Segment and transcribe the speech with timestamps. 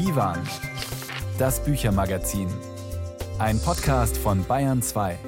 [0.00, 0.38] Divan,
[1.38, 2.48] das Büchermagazin.
[3.38, 5.18] Ein Podcast von Bayern 2.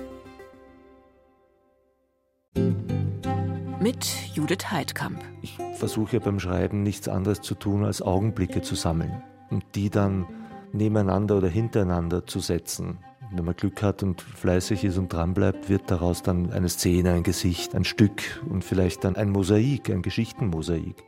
[3.80, 5.22] Mit Judith Heidkamp.
[5.42, 10.26] Ich versuche beim Schreiben nichts anderes zu tun, als Augenblicke zu sammeln und die dann
[10.72, 12.96] nebeneinander oder hintereinander zu setzen.
[13.30, 17.24] Wenn man Glück hat und fleißig ist und dranbleibt, wird daraus dann eine Szene, ein
[17.24, 21.04] Gesicht, ein Stück und vielleicht dann ein Mosaik, ein Geschichtenmosaik.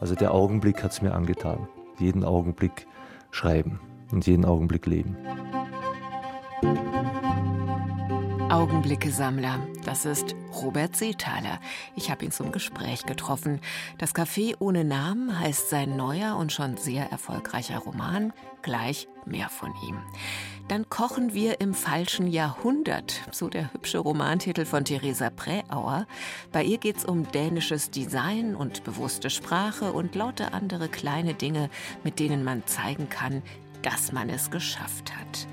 [0.00, 1.68] Also der Augenblick hat es mir angetan.
[1.98, 2.86] Jeden Augenblick
[3.32, 3.80] schreiben
[4.12, 5.16] und jeden Augenblick leben.
[8.52, 9.66] Augenblicke-Sammler.
[9.86, 11.58] Das ist Robert Seethaler.
[11.96, 13.62] Ich habe ihn zum Gespräch getroffen.
[13.96, 18.34] Das Café ohne Namen heißt sein neuer und schon sehr erfolgreicher Roman.
[18.60, 19.96] Gleich mehr von ihm.
[20.68, 26.06] Dann kochen wir im falschen Jahrhundert, so der hübsche Romantitel von Theresa Präauer.
[26.52, 31.70] Bei ihr geht es um dänisches Design und bewusste Sprache und lauter andere kleine Dinge,
[32.04, 33.42] mit denen man zeigen kann,
[33.82, 35.46] dass man es geschafft hat.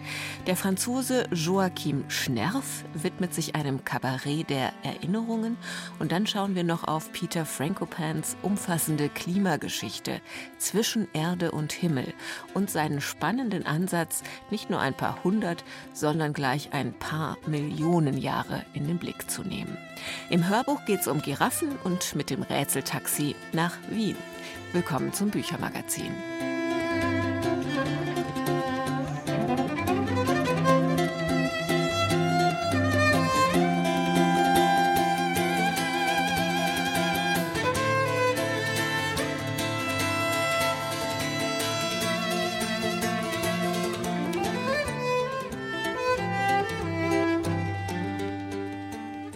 [0.48, 5.58] Der Franzose Joachim Schnerf widmet sich einem Kabarett der Erinnerungen
[6.00, 10.22] und dann schauen wir noch auf Peter Frankopans umfassende Klimageschichte
[10.58, 12.14] zwischen Erde und Himmel
[12.54, 15.64] und seinen spannenden Ansatz, nicht nur ein paar hundert,
[15.94, 19.78] sondern gleich ein paar Millionen Jahre in den Blick zu nehmen.
[20.30, 24.16] Im Hörbuch geht es um Giraffen und mit dem Rätseltaxi nach Wien.
[24.74, 26.49] Willkommen zum Büchermagazin.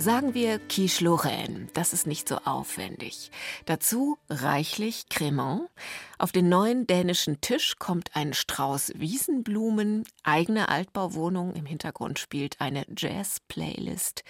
[0.04, 3.32] Sagen wir Quiche Lorraine, das ist nicht so aufwendig.
[3.66, 5.70] Dazu reichlich Cremant.
[6.18, 12.86] Auf den neuen dänischen Tisch kommt ein Strauß Wiesenblumen, eigene Altbauwohnung, im Hintergrund spielt eine
[12.98, 14.26] Jazz-Playlist.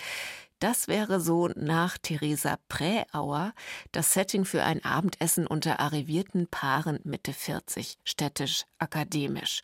[0.59, 3.53] Das wäre so nach Theresa Präauer
[3.91, 9.63] das Setting für ein Abendessen unter arrivierten Paaren Mitte 40, städtisch, akademisch.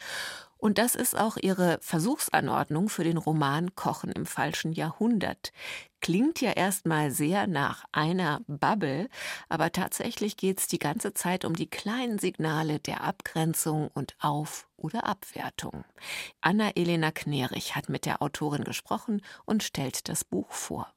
[0.60, 5.54] Und das ist auch ihre Versuchsanordnung für den Roman Kochen im falschen Jahrhundert.
[6.02, 9.08] Klingt ja erstmal sehr nach einer Bubble,
[9.48, 14.68] aber tatsächlich geht es die ganze Zeit um die kleinen Signale der Abgrenzung und Auf-
[14.76, 15.86] oder Abwertung.
[16.42, 20.94] Anna-Elena Knerich hat mit der Autorin gesprochen und stellt das Buch vor.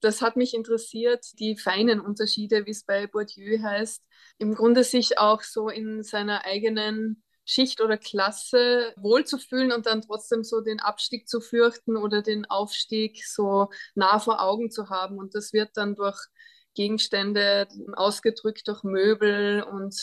[0.00, 4.02] Das hat mich interessiert, die feinen Unterschiede, wie es bei Bourdieu heißt,
[4.38, 10.44] im Grunde sich auch so in seiner eigenen Schicht oder Klasse wohlzufühlen und dann trotzdem
[10.44, 15.18] so den Abstieg zu fürchten oder den Aufstieg so nah vor Augen zu haben.
[15.18, 16.18] Und das wird dann durch
[16.74, 19.96] Gegenstände ausgedrückt, durch Möbel und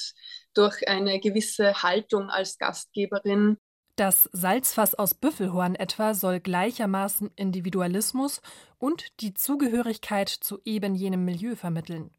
[0.55, 3.57] durch eine gewisse Haltung als Gastgeberin.
[3.95, 8.41] Das Salzfass aus Büffelhorn etwa soll gleichermaßen Individualismus
[8.77, 12.09] und die Zugehörigkeit zu eben jenem Milieu vermitteln.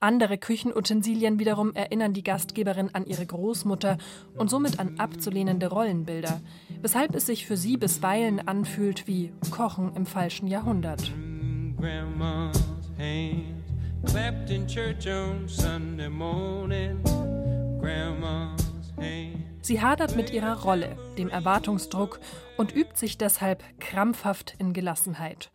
[0.00, 3.98] Andere Küchenutensilien wiederum erinnern die Gastgeberin an ihre Großmutter
[4.36, 6.40] und somit an abzulehnende Rollenbilder,
[6.80, 11.12] weshalb es sich für sie bisweilen anfühlt wie Kochen im falschen Jahrhundert.
[14.06, 17.02] Clapped in church on Sunday morning.
[17.80, 22.20] Grandma's hand Sie hadert mit ihrer Rolle, dem Erwartungsdruck
[22.56, 25.52] und übt sich deshalb krampfhaft in Gelassenheit.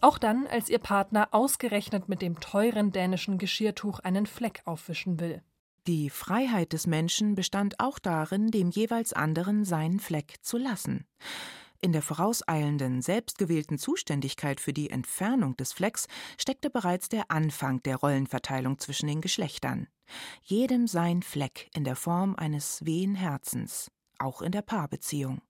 [0.00, 5.44] Auch dann, als ihr Partner ausgerechnet mit dem teuren dänischen Geschirrtuch einen Fleck aufwischen will.
[5.86, 11.06] Die Freiheit des Menschen bestand auch darin, dem jeweils anderen seinen Fleck zu lassen.
[11.80, 17.94] In der vorauseilenden, selbstgewählten Zuständigkeit für die Entfernung des Flecks steckte bereits der Anfang der
[17.94, 19.86] Rollenverteilung zwischen den Geschlechtern.
[20.42, 25.40] Jedem sein Fleck in der Form eines wehen Herzens, auch in der Paarbeziehung.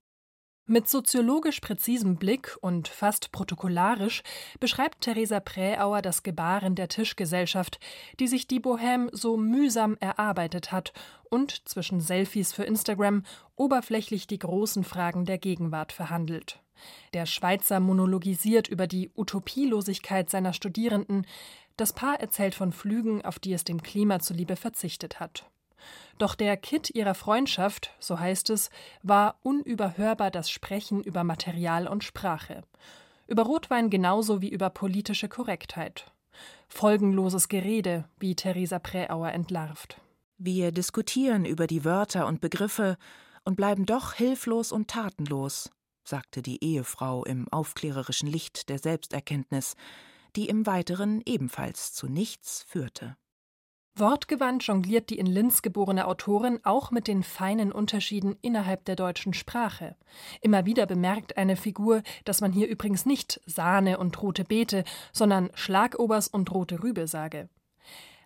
[0.65, 4.23] Mit soziologisch präzisem Blick und fast protokollarisch
[4.61, 7.81] beschreibt Theresa Präauer das Gebaren der Tischgesellschaft,
[8.21, 10.93] die sich die Bohème so mühsam erarbeitet hat
[11.29, 13.23] und zwischen Selfies für Instagram
[13.57, 16.63] oberflächlich die großen Fragen der Gegenwart verhandelt.
[17.13, 21.27] Der Schweizer monologisiert über die Utopielosigkeit seiner Studierenden,
[21.77, 25.49] das Paar erzählt von Flügen, auf die es dem Klima zuliebe verzichtet hat.
[26.17, 28.69] Doch der Kitt ihrer Freundschaft, so heißt es,
[29.01, 32.63] war unüberhörbar das Sprechen über Material und Sprache.
[33.27, 36.11] Über Rotwein genauso wie über politische Korrektheit.
[36.67, 39.99] Folgenloses Gerede, wie Theresa Präauer entlarvt.
[40.37, 42.97] Wir diskutieren über die Wörter und Begriffe
[43.45, 45.71] und bleiben doch hilflos und tatenlos,
[46.03, 49.75] sagte die Ehefrau im aufklärerischen Licht der Selbsterkenntnis,
[50.35, 53.15] die im Weiteren ebenfalls zu nichts führte.
[53.95, 59.35] Wortgewandt jongliert die in Linz geborene Autorin auch mit den feinen Unterschieden innerhalb der deutschen
[59.35, 59.95] Sprache.
[60.41, 65.51] Immer wieder bemerkt eine Figur, dass man hier übrigens nicht Sahne und rote Beete, sondern
[65.53, 67.49] Schlagobers und rote Rübe sage.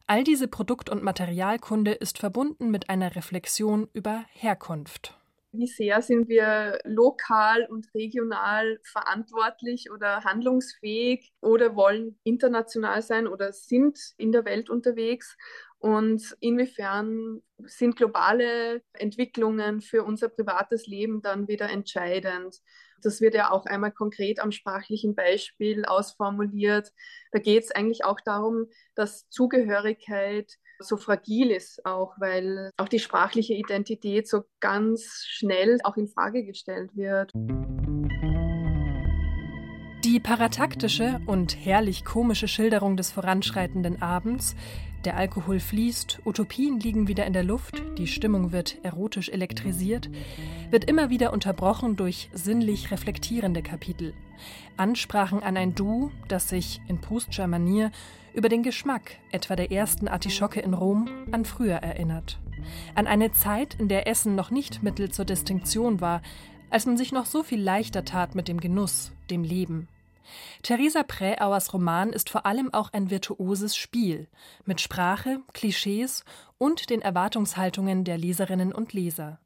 [0.05, 5.16] All diese Produkt- und Materialkunde ist verbunden mit einer Reflexion über Herkunft.
[5.57, 13.51] Wie sehr sind wir lokal und regional verantwortlich oder handlungsfähig oder wollen international sein oder
[13.51, 15.35] sind in der Welt unterwegs?
[15.79, 22.61] Und inwiefern sind globale Entwicklungen für unser privates Leben dann wieder entscheidend?
[23.01, 26.91] Das wird ja auch einmal konkret am sprachlichen Beispiel ausformuliert.
[27.31, 32.99] Da geht es eigentlich auch darum, dass Zugehörigkeit so fragil ist, auch weil auch die
[32.99, 37.31] sprachliche Identität so ganz schnell auch in Frage gestellt wird.
[40.03, 44.55] Die parataktische und herrlich komische Schilderung des voranschreitenden Abends,
[45.05, 50.09] der Alkohol fließt, Utopien liegen wieder in der Luft, die Stimmung wird erotisch elektrisiert,
[50.69, 54.13] wird immer wieder unterbrochen durch sinnlich reflektierende Kapitel.
[54.75, 57.91] Ansprachen an ein Du, das sich in Proustscher Manier
[58.33, 62.39] über den Geschmack etwa der ersten Artischocke in Rom an früher erinnert.
[62.95, 66.21] An eine Zeit, in der Essen noch nicht Mittel zur Distinktion war,
[66.69, 69.87] als man sich noch so viel leichter tat mit dem Genuss, dem Leben.
[70.63, 74.27] Theresa Präauers Roman ist vor allem auch ein virtuoses Spiel
[74.65, 76.23] mit Sprache, Klischees
[76.57, 79.39] und den Erwartungshaltungen der Leserinnen und Leser.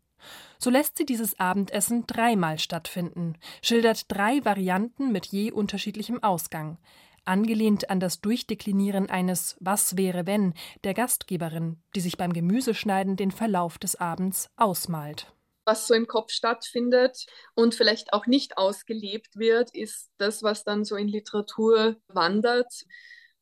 [0.59, 6.77] So lässt sie dieses Abendessen dreimal stattfinden, schildert drei Varianten mit je unterschiedlichem Ausgang,
[7.25, 10.53] angelehnt an das Durchdeklinieren eines Was wäre wenn
[10.83, 15.33] der Gastgeberin, die sich beim Gemüseschneiden den Verlauf des Abends ausmalt.
[15.71, 20.83] Was so im Kopf stattfindet und vielleicht auch nicht ausgelebt wird, ist das, was dann
[20.83, 22.83] so in Literatur wandert.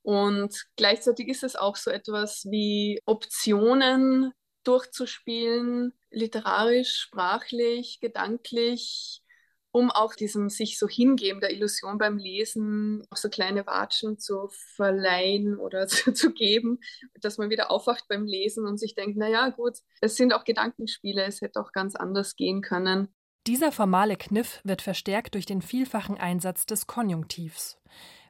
[0.03, 4.31] Und gleichzeitig ist es auch so etwas wie Optionen
[4.63, 9.23] durchzuspielen, literarisch, sprachlich, gedanklich,
[9.71, 14.49] um auch diesem sich so hingeben der Illusion beim Lesen auch so kleine Watschen zu
[14.75, 16.79] verleihen oder zu, zu, geben,
[17.21, 21.23] dass man wieder aufwacht beim Lesen und sich denkt, naja gut, es sind auch Gedankenspiele,
[21.23, 23.09] es hätte auch ganz anders gehen können.
[23.47, 27.77] Dieser formale Kniff wird verstärkt durch den vielfachen Einsatz des Konjunktivs.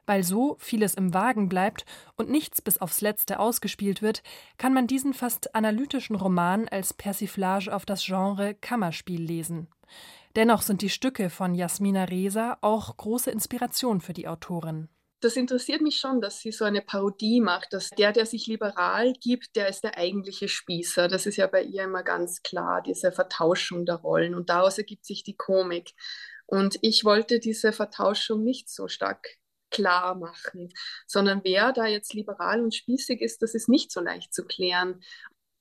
[0.06, 1.84] Weil so vieles im Wagen bleibt
[2.16, 4.22] und nichts bis aufs Letzte ausgespielt wird,
[4.56, 9.68] kann man diesen fast analytischen Roman als Persiflage auf das Genre Kammerspiel lesen.
[10.36, 14.88] Dennoch sind die Stücke von Jasmina Reza auch große Inspiration für die Autorin.
[15.22, 19.12] Das interessiert mich schon, dass sie so eine Parodie macht, dass der, der sich liberal
[19.20, 21.08] gibt, der ist der eigentliche Spießer.
[21.08, 24.34] Das ist ja bei ihr immer ganz klar, diese Vertauschung der Rollen.
[24.34, 25.92] Und daraus ergibt sich die Komik.
[26.46, 29.26] Und ich wollte diese Vertauschung nicht so stark
[29.70, 30.72] klar machen,
[31.06, 35.02] sondern wer da jetzt liberal und spießig ist, das ist nicht so leicht zu klären.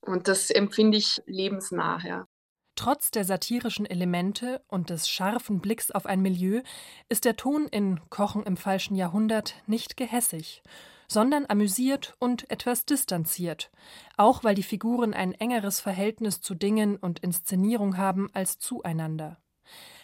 [0.02, 2.28] Und das empfinde ich lebensnah.
[2.80, 6.62] Trotz der satirischen Elemente und des scharfen Blicks auf ein Milieu
[7.10, 10.64] ist der Ton in Kochen im falschen Jahrhundert nicht gehässig,
[11.10, 13.70] sondern amüsiert und etwas distanziert,
[14.16, 19.40] auch weil die Figuren ein engeres Verhältnis zu Dingen und Inszenierung haben als zueinander.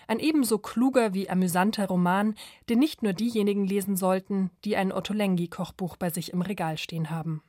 [0.07, 2.35] Ein ebenso kluger wie amüsanter Roman,
[2.67, 7.09] den nicht nur diejenigen lesen sollten, die ein Otto Lengi-Kochbuch bei sich im Regal stehen
[7.09, 7.41] haben.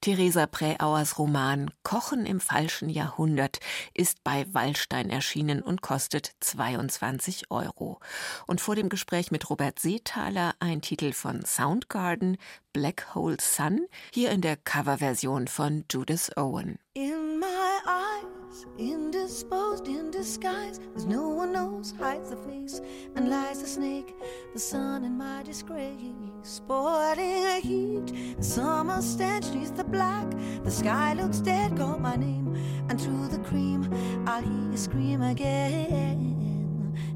[0.00, 3.60] Theresa Präauers Roman Kochen im falschen Jahrhundert
[3.92, 8.00] ist bei Wallstein erschienen und kostet 22 Euro.
[8.46, 12.38] Und vor dem Gespräch mit Robert Seethaler ein Titel von Soundgarden,
[12.72, 16.78] Black Hole Sun, hier in der Coverversion von Judith Owen.
[16.94, 17.46] In my
[17.84, 18.39] eyes,
[18.78, 22.80] indisposed in disguise, as no one knows, hides the face
[23.16, 24.14] and lies the snake,
[24.52, 25.96] the sun in my disgrace,
[26.42, 30.26] sporting a heat, the summer stench neath the black,
[30.64, 32.56] the sky looks dead, call my name,
[32.88, 33.88] and through the cream,
[34.26, 36.36] I'll hear you scream again.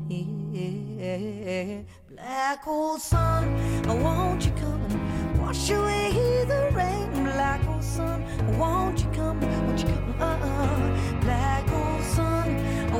[0.09, 1.83] Yeah.
[2.09, 3.55] Black hole sun,
[3.87, 7.11] won't you come and wash away the rain?
[7.25, 8.25] Black hole sun,
[8.59, 10.15] won't you come, won't you come?
[10.21, 11.14] Uh,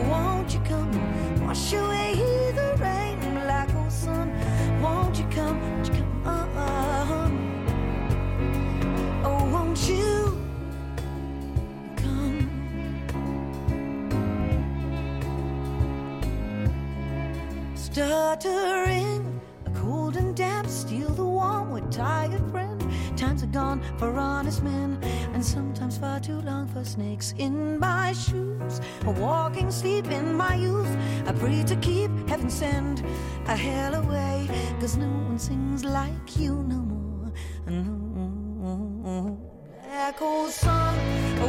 [0.09, 0.91] won't you come
[1.47, 2.15] wash away
[2.55, 3.19] the rain?
[3.35, 4.33] Black hole sun,
[4.83, 6.23] won't you come, won't you come?
[6.25, 6.45] Uh.
[9.27, 10.39] Oh, won't you?
[11.97, 12.49] Come?
[17.75, 19.41] Stuttering.
[19.75, 22.84] Cold and damp, steal the warm with tired friend.
[23.17, 24.99] Times are gone for honest men,
[25.35, 28.81] and sometimes far too long for snakes in my shoes.
[29.07, 30.97] A walking sleep in my youth.
[31.27, 33.05] I pray to keep heaven send
[33.47, 34.49] a hell away,
[34.81, 37.33] cause no one sings like you no more.
[37.67, 37.95] No.
[40.05, 40.97] black old sun,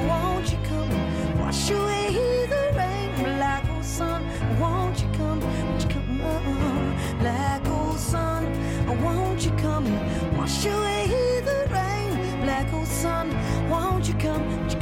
[0.07, 3.35] won't you come wash away the rain?
[3.37, 4.23] Black old sun,
[12.85, 13.29] sun,
[13.69, 14.74] won't you come?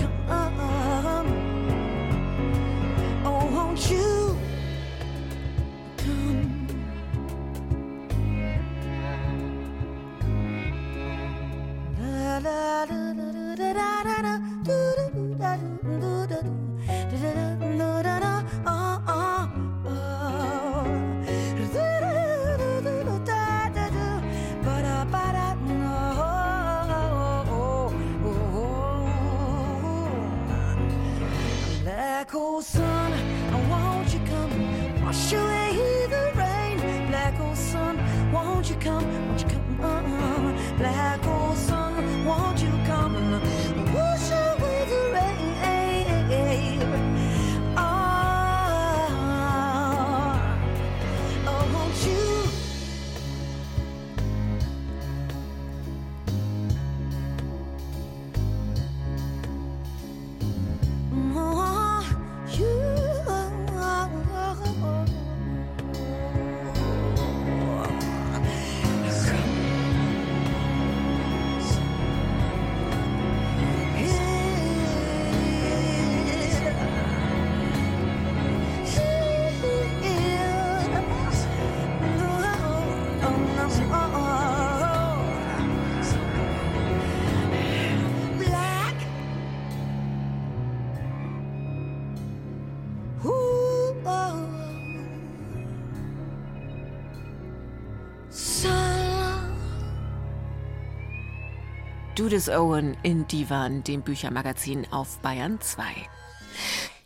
[102.16, 105.84] Judith Owen in Divan, dem Büchermagazin auf Bayern 2.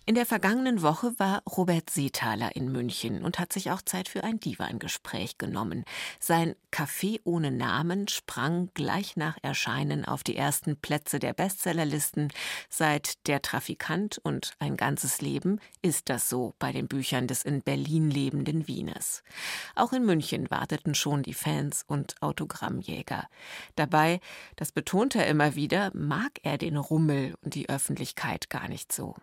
[0.10, 4.24] In der vergangenen Woche war Robert Seethaler in München und hat sich auch Zeit für
[4.24, 5.84] ein Divan-Gespräch genommen.
[6.22, 12.32] Sein Café ohne Namen sprang gleich nach Erscheinen auf die ersten Plätze der Bestsellerlisten.
[12.70, 17.62] Seit Der Trafikant und ein ganzes Leben ist das so bei den Büchern des in
[17.62, 19.24] Berlin lebenden Wieners.
[19.76, 23.28] Auch in München warteten schon die Fans und Autogrammjäger.
[23.76, 24.22] Dabei,
[24.56, 29.14] das betont er immer wieder, mag er den Rummel und die Öffentlichkeit gar nicht so.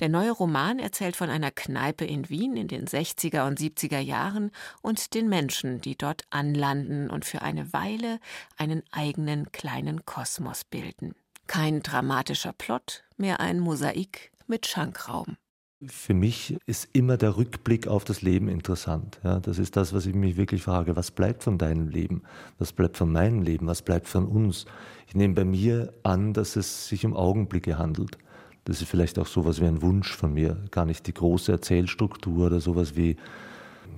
[0.00, 4.50] Der neue Roman erzählt von einer Kneipe in Wien in den 60er und 70er Jahren
[4.80, 8.18] und den Menschen, die dort anlanden und für eine Weile
[8.56, 11.14] einen eigenen kleinen Kosmos bilden.
[11.46, 15.36] Kein dramatischer Plot, mehr ein Mosaik mit Schankraum.
[15.84, 19.18] Für mich ist immer der Rückblick auf das Leben interessant.
[19.24, 20.94] Ja, das ist das, was ich mich wirklich frage.
[20.94, 22.22] Was bleibt von deinem Leben?
[22.58, 23.66] Was bleibt von meinem Leben?
[23.66, 24.64] Was bleibt von uns?
[25.08, 28.16] Ich nehme bei mir an, dass es sich um Augenblicke handelt.
[28.64, 32.46] Das ist vielleicht auch sowas wie ein Wunsch von mir, gar nicht die große Erzählstruktur
[32.46, 33.16] oder sowas wie,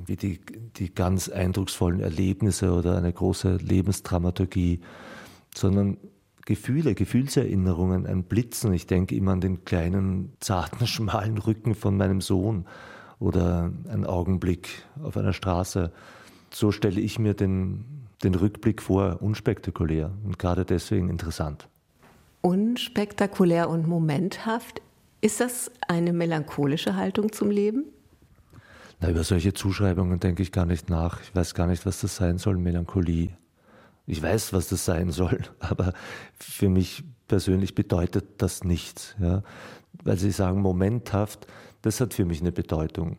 [0.07, 0.41] wie die,
[0.77, 4.81] die ganz eindrucksvollen Erlebnisse oder eine große Lebensdramaturgie,
[5.55, 5.99] sondern
[6.47, 8.73] Gefühle, Gefühlserinnerungen, ein Blitzen.
[8.73, 12.67] Ich denke immer an den kleinen, zarten, schmalen Rücken von meinem Sohn
[13.19, 14.69] oder ein Augenblick
[15.03, 15.93] auf einer Straße.
[16.51, 17.85] So stelle ich mir den,
[18.23, 21.69] den Rückblick vor, unspektakulär und gerade deswegen interessant
[22.45, 24.83] unspektakulär und momenthaft.
[25.23, 27.87] Ist das eine melancholische Haltung zum Leben?
[29.01, 31.23] Na, über solche Zuschreibungen denke ich gar nicht nach.
[31.23, 33.31] Ich weiß gar nicht, was das sein soll, Melancholie.
[34.07, 35.95] Ich weiß, was das sein soll, aber
[36.39, 39.17] für mich persönlich bedeutet das nichts.
[39.19, 39.43] Ja?
[40.03, 41.47] Weil Sie sagen, momenthaft,
[41.81, 43.17] das hat für mich eine Bedeutung.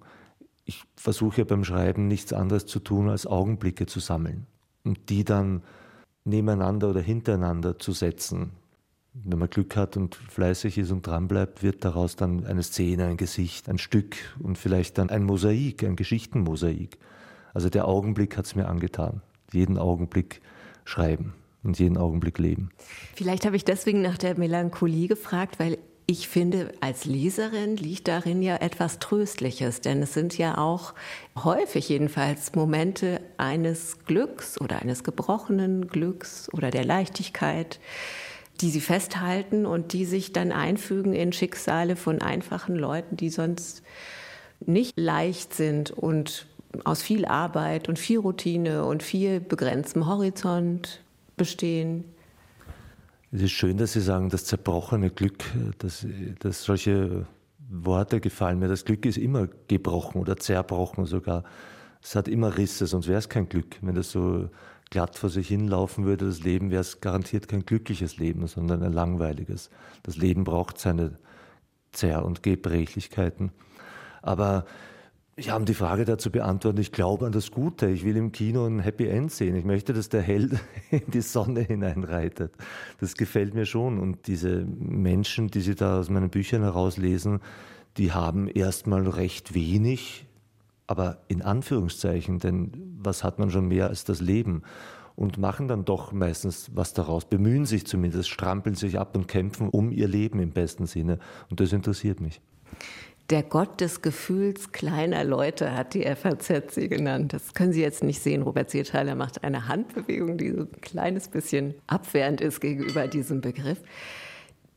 [0.65, 4.46] Ich versuche ja beim Schreiben nichts anderes zu tun, als Augenblicke zu sammeln
[4.84, 5.63] und die dann
[6.25, 8.51] nebeneinander oder hintereinander zu setzen
[9.24, 13.17] wenn man Glück hat und fleißig ist und dranbleibt, wird daraus dann eine Szene, ein
[13.17, 16.98] Gesicht, ein Stück und vielleicht dann ein Mosaik, ein Geschichtenmosaik.
[17.53, 19.22] Also der Augenblick hat es mir angetan.
[19.53, 20.41] Jeden Augenblick
[20.84, 22.69] schreiben und jeden Augenblick leben.
[23.15, 28.43] Vielleicht habe ich deswegen nach der Melancholie gefragt, weil ich finde, als Leserin liegt darin
[28.43, 30.93] ja etwas Tröstliches, denn es sind ja auch
[31.36, 37.79] häufig jedenfalls Momente eines Glücks oder eines gebrochenen Glücks oder der Leichtigkeit
[38.62, 43.83] die sie festhalten und die sich dann einfügen in Schicksale von einfachen Leuten, die sonst
[44.65, 46.47] nicht leicht sind und
[46.83, 51.01] aus viel Arbeit und viel Routine und viel begrenztem Horizont
[51.38, 52.05] bestehen.
[53.31, 55.43] Es ist schön, dass Sie sagen, das zerbrochene Glück,
[55.79, 56.05] dass,
[56.39, 57.25] dass solche
[57.69, 58.67] Worte gefallen mir.
[58.67, 61.43] Das Glück ist immer gebrochen oder zerbrochen sogar.
[62.01, 63.77] Es hat immer Risse, sonst wäre es kein Glück.
[63.81, 64.50] Wenn das so
[64.95, 68.93] glatt vor sich hinlaufen würde, das Leben, wäre es garantiert kein glückliches Leben, sondern ein
[68.93, 69.69] langweiliges.
[70.03, 71.19] Das Leben braucht seine
[71.91, 73.51] Zerr- und Gebrechlichkeiten.
[74.21, 74.63] Aber
[75.35, 77.89] ich habe die Frage dazu beantwortet, ich glaube an das Gute.
[77.89, 79.57] Ich will im Kino ein Happy End sehen.
[79.57, 80.53] Ich möchte, dass der Held
[80.91, 82.53] in die Sonne hineinreitet.
[83.01, 83.99] Das gefällt mir schon.
[83.99, 87.41] Und diese Menschen, die Sie da aus meinen Büchern herauslesen,
[87.97, 90.25] die haben erstmal recht wenig,
[90.88, 94.63] aber in Anführungszeichen, denn was hat man schon mehr als das Leben?
[95.15, 99.70] Und machen dann doch meistens was daraus, bemühen sich zumindest, strampeln sich ab und kämpfen
[99.70, 101.20] um ihr Leben im besten Sinne.
[101.50, 102.42] Und das interessiert mich.
[103.32, 107.34] Der Gott des Gefühls kleiner Leute hat die FAZ sie genannt.
[107.34, 108.44] Das können Sie jetzt nicht sehen.
[108.44, 113.82] Robert Seethaler macht eine Handbewegung, die so ein kleines bisschen abwehrend ist gegenüber diesem Begriff.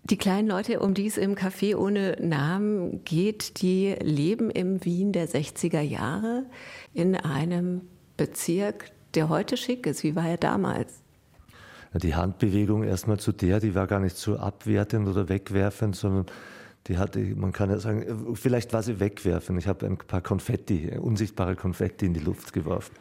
[0.05, 5.13] Die kleinen Leute, um die es im Café ohne Namen geht, die leben im Wien
[5.13, 6.47] der 60er Jahre
[6.95, 7.83] in einem
[8.17, 10.03] Bezirk, der heute schick ist.
[10.05, 11.03] Wie war er damals?
[11.95, 16.27] Die Handbewegung erstmal zu der, die war gar nicht so abwertend oder wegwerfend, sondern
[16.87, 19.59] die hatte, man kann ja sagen, vielleicht war sie wegwerfend.
[19.59, 22.95] Ich habe ein paar Konfetti, unsichtbare Konfetti in die Luft geworfen.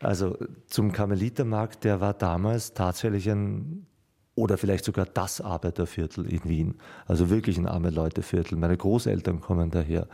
[0.00, 3.86] Also zum Karmelitermarkt, der war damals tatsächlich ein
[4.34, 6.74] oder vielleicht sogar das Arbeiterviertel in Wien.
[7.06, 8.56] Also wirklich ein arme Leuteviertel.
[8.56, 10.08] Meine Großeltern kommen daher.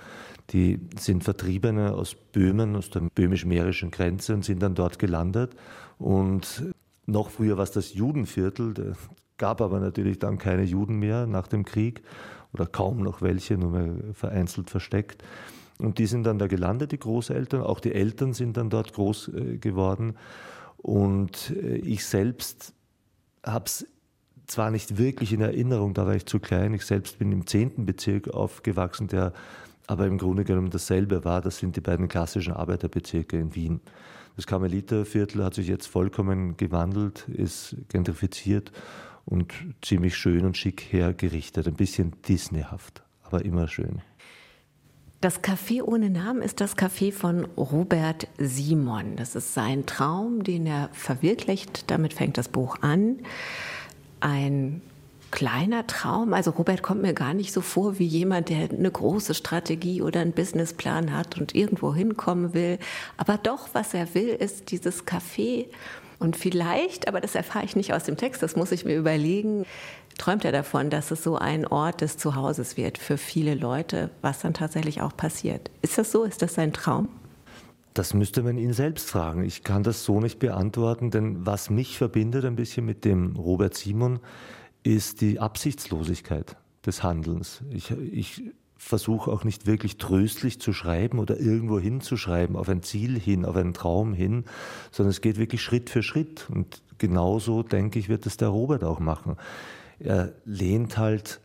[0.51, 5.55] Die sind Vertriebene aus Böhmen, aus der böhmisch-mährischen Grenze und sind dann dort gelandet.
[5.99, 6.65] Und
[7.07, 8.75] noch früher war es das Judenviertel.
[8.75, 8.93] Da
[9.37, 12.03] gab aber natürlich dann keine Juden mehr nach dem Krieg
[12.53, 15.23] oder kaum noch welche, nur mehr vereinzelt versteckt.
[15.79, 17.63] Und die sind dann da gelandet, die Großeltern.
[17.63, 20.17] Auch die Eltern sind dann dort groß äh, geworden.
[20.77, 22.75] Und äh, ich selbst
[23.45, 23.87] habe es
[24.49, 26.75] zwar nicht wirklich in Erinnerung, da war ich zu klein.
[26.75, 29.33] Ich selbst bin im zehnten Bezirk aufgewachsen, der
[29.87, 31.41] aber im Grunde genommen dasselbe war.
[31.41, 33.81] Das sind die beiden klassischen Arbeiterbezirke in Wien.
[34.37, 38.73] Das Karmeliterviertel hat sich jetzt vollkommen gewandelt, ist gentrifiziert
[39.25, 39.53] und
[39.83, 41.67] ziemlich schön und schick hergerichtet.
[41.67, 44.03] Ein bisschen Disneyhaft, aber immer schön.
[45.21, 49.17] Das Café ohne Namen ist das Café von Robert Simon.
[49.17, 51.91] Das ist sein Traum, den er verwirklicht.
[51.91, 53.19] Damit fängt das Buch an
[54.21, 54.83] ein
[55.31, 56.33] kleiner Traum.
[56.33, 60.21] Also Robert kommt mir gar nicht so vor wie jemand, der eine große Strategie oder
[60.21, 62.79] einen Businessplan hat und irgendwo hinkommen will.
[63.17, 65.67] Aber doch, was er will, ist dieses Café.
[66.19, 69.65] Und vielleicht, aber das erfahre ich nicht aus dem Text, das muss ich mir überlegen,
[70.19, 74.41] träumt er davon, dass es so ein Ort des Zuhauses wird für viele Leute, was
[74.41, 75.71] dann tatsächlich auch passiert.
[75.81, 76.25] Ist das so?
[76.25, 77.09] Ist das sein Traum?
[77.95, 79.45] Das müsste man ihn selbst fragen.
[79.45, 83.75] Ich kann das so nicht beantworten, denn was mich verbindet ein bisschen mit dem Robert
[83.75, 84.21] Simon,
[84.83, 87.63] ist die Absichtslosigkeit des Handelns.
[87.71, 88.43] Ich, ich
[88.77, 93.57] versuche auch nicht wirklich tröstlich zu schreiben oder irgendwo hinzuschreiben, auf ein Ziel hin, auf
[93.57, 94.45] einen Traum hin,
[94.93, 96.49] sondern es geht wirklich Schritt für Schritt.
[96.49, 99.37] Und genauso, denke ich, wird es der Robert auch machen.
[99.99, 101.41] Er lehnt halt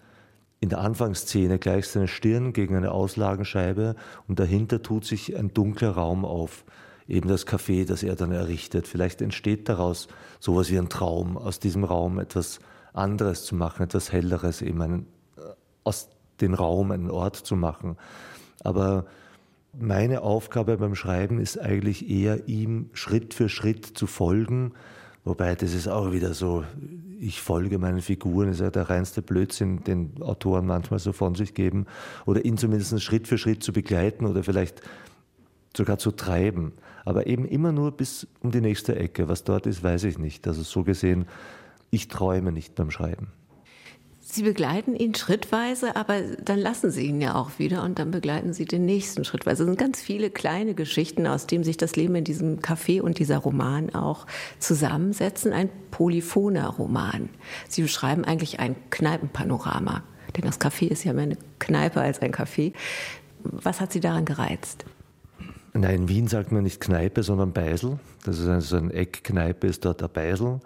[0.64, 3.98] in der Anfangsszene gleich seine Stirn gegen eine Auslagenscheibe
[4.30, 6.64] und dahinter tut sich ein dunkler Raum auf.
[7.06, 8.88] Eben das Café, das er dann errichtet.
[8.88, 10.08] Vielleicht entsteht daraus
[10.40, 12.62] sowas wie ein Traum, aus diesem Raum etwas
[12.94, 15.42] anderes zu machen, etwas Helleres, eben einen, äh,
[15.84, 16.08] aus
[16.40, 17.98] dem Raum einen Ort zu machen.
[18.64, 19.06] Aber
[19.78, 24.72] meine Aufgabe beim Schreiben ist eigentlich eher, ihm Schritt für Schritt zu folgen,
[25.26, 26.66] Wobei, das ist auch wieder so,
[27.20, 31.36] ich folge meinen Figuren, das ist ja der reinste Blödsinn, den Autoren manchmal so von
[31.36, 31.86] sich geben,
[32.26, 34.82] oder ihn zumindest Schritt für Schritt zu begleiten oder vielleicht
[35.76, 36.74] sogar zu treiben.
[37.06, 39.28] Aber eben immer nur bis um die nächste Ecke.
[39.28, 40.48] Was dort ist, weiß ich nicht.
[40.48, 41.26] Also so gesehen,
[41.90, 43.28] ich träume nicht beim Schreiben.
[44.26, 48.54] Sie begleiten ihn schrittweise, aber dann lassen Sie ihn ja auch wieder und dann begleiten
[48.54, 49.64] Sie den nächsten schrittweise.
[49.64, 53.20] Es sind ganz viele kleine Geschichten, aus denen sich das Leben in diesem Café und
[53.20, 54.26] dieser Roman auch
[54.60, 55.52] zusammensetzen.
[55.52, 57.28] Ein polyphoner Roman.
[57.68, 60.04] Sie beschreiben eigentlich ein Kneipenpanorama.
[60.38, 62.72] Denn das Café ist ja mehr eine Kneipe als ein Café.
[63.44, 64.86] Was hat Sie daran gereizt?
[65.74, 68.00] Nein, in Wien sagt man nicht Kneipe, sondern Beisel.
[68.24, 70.62] Das ist also ein Eckkneipe, ist dort ein Beisel.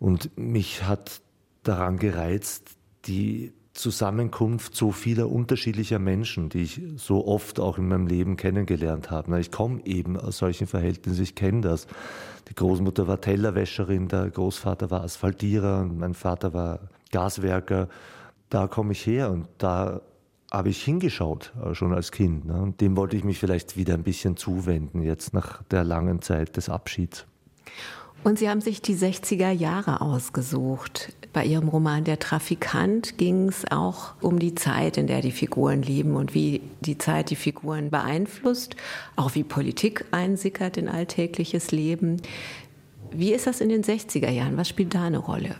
[0.00, 1.20] Und mich hat
[1.62, 2.75] daran gereizt,
[3.06, 9.10] die Zusammenkunft so vieler unterschiedlicher Menschen, die ich so oft auch in meinem Leben kennengelernt
[9.10, 9.38] habe.
[9.38, 11.86] Ich komme eben aus solchen Verhältnissen, ich kenne das.
[12.48, 16.80] Die Großmutter war Tellerwäscherin, der Großvater war Asphaltierer und mein Vater war
[17.12, 17.88] Gaswerker.
[18.48, 20.00] Da komme ich her und da
[20.50, 22.48] habe ich hingeschaut, äh, schon als Kind.
[22.48, 26.56] Und dem wollte ich mich vielleicht wieder ein bisschen zuwenden, jetzt nach der langen Zeit
[26.56, 27.26] des Abschieds.
[28.24, 31.12] Und Sie haben sich die 60er Jahre ausgesucht.
[31.36, 35.82] Bei Ihrem Roman Der Trafikant ging es auch um die Zeit, in der die Figuren
[35.82, 38.74] leben und wie die Zeit die Figuren beeinflusst,
[39.16, 42.22] auch wie Politik einsickert in alltägliches Leben.
[43.10, 44.56] Wie ist das in den 60er Jahren?
[44.56, 45.56] Was spielt da eine Rolle?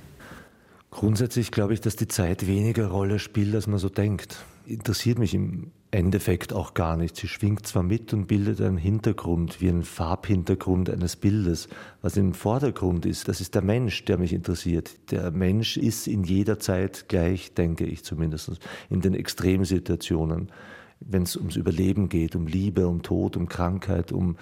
[0.90, 4.46] Grundsätzlich glaube ich, dass die Zeit weniger Rolle spielt, als man so denkt.
[4.64, 7.16] Interessiert mich im Endeffekt auch gar nicht.
[7.16, 11.68] Sie schwingt zwar mit und bildet einen Hintergrund, wie einen Farbhintergrund eines Bildes.
[12.02, 15.10] Was im Vordergrund ist, das ist der Mensch, der mich interessiert.
[15.10, 20.52] Der Mensch ist in jeder Zeit gleich, denke ich zumindest, in den Extremsituationen.
[21.00, 24.36] Wenn es ums Überleben geht, um Liebe, um Tod, um Krankheit, um,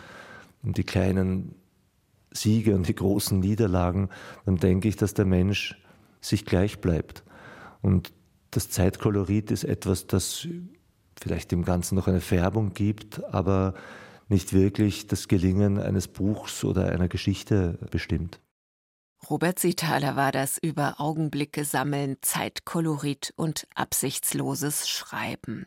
[0.64, 1.54] um die kleinen
[2.32, 4.08] Siege und die großen Niederlagen,
[4.44, 5.80] dann denke ich, dass der Mensch
[6.20, 7.22] sich gleich bleibt.
[7.80, 8.12] Und
[8.50, 10.48] das Zeitkolorit ist etwas, das
[11.24, 13.72] vielleicht dem Ganzen noch eine Färbung gibt, aber
[14.28, 18.40] nicht wirklich das Gelingen eines Buchs oder einer Geschichte bestimmt.
[19.30, 25.66] Robert Sitaler war das über Augenblicke sammeln, Zeitkolorit und absichtsloses Schreiben.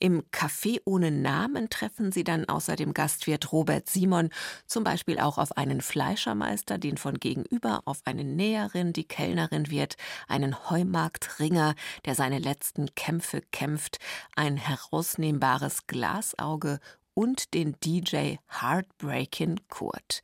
[0.00, 4.30] Im Café ohne Namen treffen Sie dann außer dem Gastwirt Robert Simon
[4.66, 9.96] zum Beispiel auch auf einen Fleischermeister, den von gegenüber auf eine Näherin, die Kellnerin wird,
[10.26, 13.98] einen Heumarktringer, der seine letzten Kämpfe kämpft,
[14.34, 16.80] ein herausnehmbares Glasauge
[17.16, 20.20] und den DJ Heartbreaking Kurt.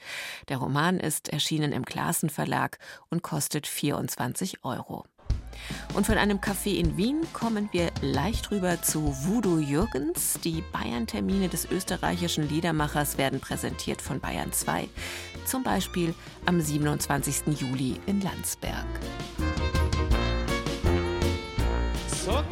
[0.49, 2.79] Der Roman ist erschienen im Klassen Verlag
[3.09, 5.05] und kostet 24 Euro.
[5.95, 10.39] Und von einem Café in Wien kommen wir leicht rüber zu Voodoo Jürgens.
[10.45, 14.89] Die Bayern-Termine des österreichischen Liedermachers werden präsentiert von Bayern 2,
[15.47, 16.15] zum Beispiel
[16.47, 17.59] am 27.
[17.59, 18.87] Juli in Landsberg.
[22.07, 22.52] Sag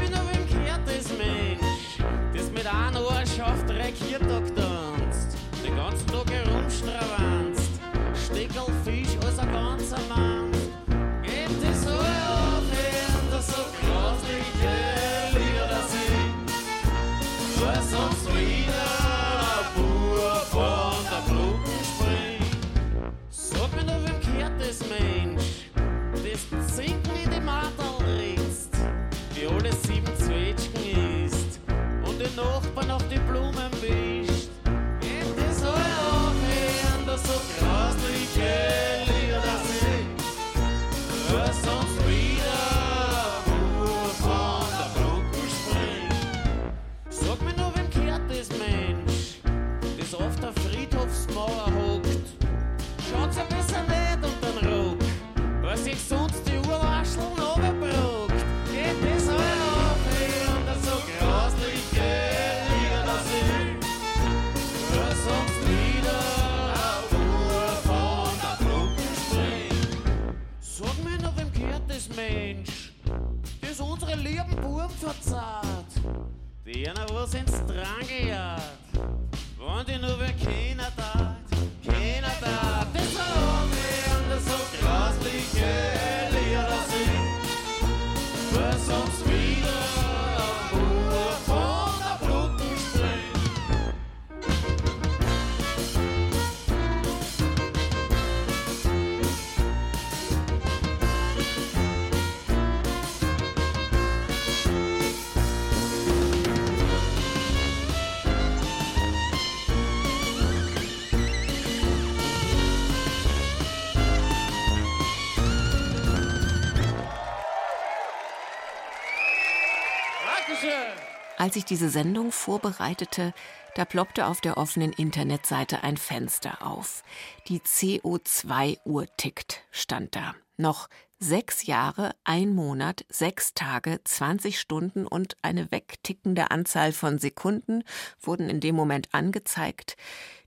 [121.50, 123.34] Als ich diese Sendung vorbereitete,
[123.74, 127.02] da ploppte auf der offenen Internetseite ein Fenster auf.
[127.48, 130.36] Die CO2-Uhr tickt, stand da.
[130.58, 137.82] Noch sechs Jahre, ein Monat, sechs Tage, 20 Stunden und eine wegtickende Anzahl von Sekunden
[138.20, 139.96] wurden in dem Moment angezeigt,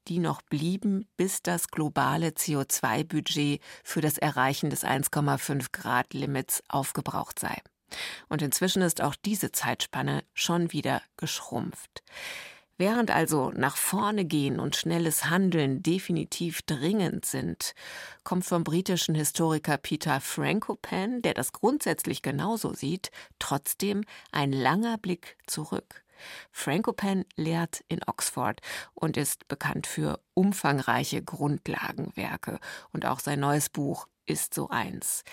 [0.08, 7.39] die noch blieben, bis das globale CO2-Budget für das Erreichen des 1,5 Grad Limits aufgebraucht
[7.39, 7.62] sei.
[8.29, 12.03] Und inzwischen ist auch diese Zeitspanne schon wieder geschrumpft.
[12.77, 17.75] Während also nach vorne gehen und schnelles Handeln definitiv dringend sind,
[18.23, 25.38] kommt vom britischen Historiker Peter Frankopan, der das grundsätzlich genauso sieht, trotzdem ein langer Blick
[25.45, 26.03] zurück.
[26.51, 28.60] Frankopan lehrt in Oxford
[28.95, 32.60] und ist bekannt für umfangreiche Grundlagenwerke.
[32.91, 35.23] Und auch sein neues Buch ist so eins.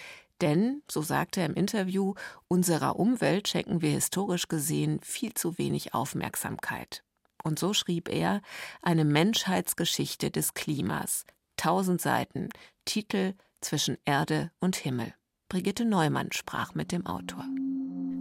[0.40, 2.14] Denn, so sagte er im Interview,
[2.48, 7.02] unserer Umwelt schenken wir historisch gesehen viel zu wenig Aufmerksamkeit.
[7.42, 8.42] Und so schrieb er
[8.82, 11.24] eine Menschheitsgeschichte des Klimas.
[11.56, 12.48] Tausend Seiten,
[12.84, 15.14] Titel zwischen Erde und Himmel.
[15.50, 17.44] Brigitte Neumann sprach mit dem Autor.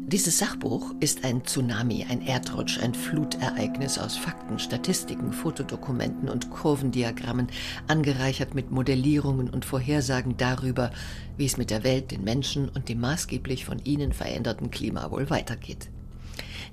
[0.07, 7.45] Dieses Sachbuch ist ein Tsunami, ein Erdrutsch, ein Flutereignis aus Fakten, Statistiken, Fotodokumenten und Kurvendiagrammen,
[7.87, 10.89] angereichert mit Modellierungen und Vorhersagen darüber,
[11.37, 15.29] wie es mit der Welt, den Menschen und dem maßgeblich von ihnen veränderten Klima wohl
[15.29, 15.91] weitergeht.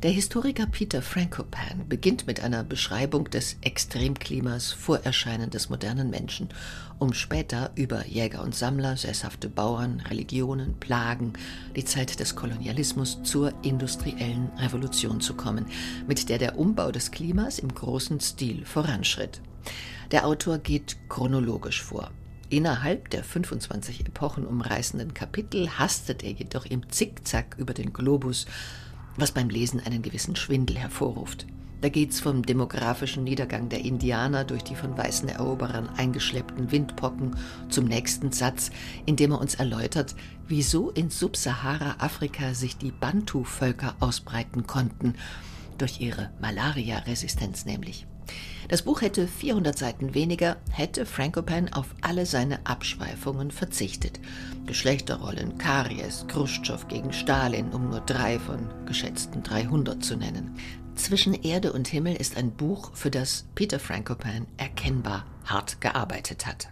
[0.03, 6.51] Der Historiker Peter Frankopan beginnt mit einer Beschreibung des Extremklimas vor Erscheinen des modernen Menschen,
[6.99, 11.33] um später über Jäger und Sammler, sesshafte Bauern, Religionen, Plagen,
[11.77, 15.65] die Zeit des Kolonialismus zur industriellen Revolution zu kommen,
[16.07, 19.41] mit der der Umbau des Klimas im großen Stil voranschritt.
[20.11, 22.11] Der Autor geht chronologisch vor.
[22.51, 28.47] Innerhalb der 25 Epochen umreißenden Kapitel hastet er jedoch im Zickzack über den Globus
[29.17, 31.47] was beim Lesen einen gewissen Schwindel hervorruft.
[31.83, 37.37] Da geht's vom demografischen Niedergang der Indianer durch die von weißen Eroberern eingeschleppten Windpocken
[37.69, 38.71] zum nächsten Satz,
[39.05, 40.17] in dem er uns erläutert,
[40.49, 45.15] wieso in Subsahara-Afrika sich die Bantu-Völker ausbreiten konnten,
[45.77, 48.07] durch ihre Malaria-Resistenz nämlich.
[48.69, 54.19] Das Buch hätte 400 Seiten weniger, hätte Frankopan auf alle seine Abschweifungen verzichtet.
[54.67, 60.57] Geschlechterrollen, Karies, Khrushchev gegen Stalin, um nur drei von geschätzten 300 zu nennen.
[60.97, 66.69] Zwischen Erde und Himmel ist ein Buch, für das Peter Frankopan erkennbar hart gearbeitet hat.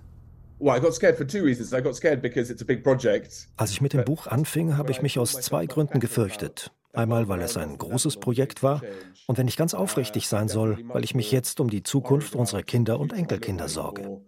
[3.57, 6.73] Als ich mit dem Buch anfing, habe ich mich aus zwei Gründen gefürchtet.
[6.95, 8.83] Einmal, weil es ein großes Projekt war
[9.27, 12.63] und wenn ich ganz aufrichtig sein soll, weil ich mich jetzt um die Zukunft unserer
[12.63, 14.21] Kinder und Enkelkinder sorge.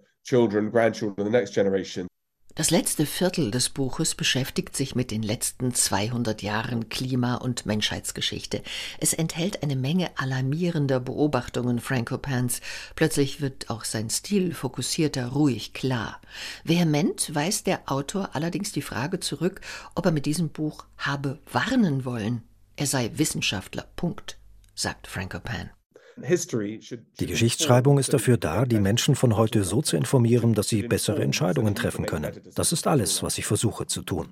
[2.57, 8.63] Das letzte Viertel des Buches beschäftigt sich mit den letzten 200 Jahren Klima- und Menschheitsgeschichte.
[8.99, 12.63] Es enthält eine Menge alarmierender Beobachtungen Frankopans.
[12.95, 16.19] Plötzlich wird auch sein Stil fokussierter, ruhig, klar.
[16.65, 19.61] Vehement weist der Autor allerdings die Frage zurück,
[19.95, 22.43] ob er mit diesem Buch habe warnen wollen.
[22.77, 23.87] Er sei Wissenschaftler.
[23.97, 24.39] Punkt,
[24.75, 25.71] sagt Frankopan.
[26.19, 31.23] Die Geschichtsschreibung ist dafür da, die Menschen von heute so zu informieren, dass sie bessere
[31.23, 32.33] Entscheidungen treffen können.
[32.55, 34.29] Das ist alles, was ich versuche zu tun.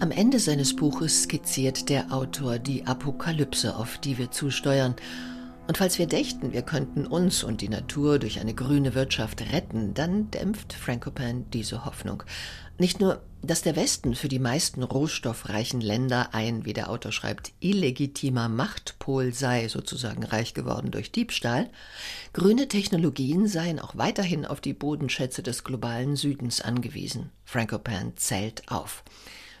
[0.00, 4.94] Am Ende seines Buches skizziert der Autor die Apokalypse, auf die wir zusteuern.
[5.68, 9.94] Und falls wir dächten, wir könnten uns und die Natur durch eine grüne Wirtschaft retten,
[9.94, 12.24] dann dämpft Frankopan diese Hoffnung.
[12.78, 17.52] Nicht nur, dass der Westen für die meisten rohstoffreichen Länder ein, wie der Autor schreibt,
[17.60, 21.68] illegitimer Machtpol sei, sozusagen reich geworden durch Diebstahl,
[22.32, 27.30] grüne Technologien seien auch weiterhin auf die Bodenschätze des globalen Südens angewiesen.
[27.44, 29.04] Frankopan zählt auf.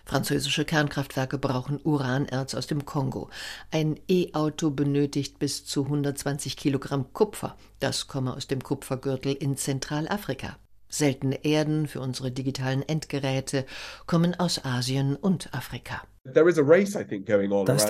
[0.04, 3.28] Französische Kernkraftwerke brauchen Uranerz aus dem Kongo.
[3.72, 7.56] Ein E-Auto benötigt bis zu 120 Kilogramm Kupfer.
[7.80, 10.56] Das komme aus dem Kupfergürtel in Zentralafrika.
[10.98, 13.64] Seltene Erden für unsere digitalen Endgeräte
[14.06, 16.02] kommen aus Asien und Afrika.
[16.34, 16.58] Da ist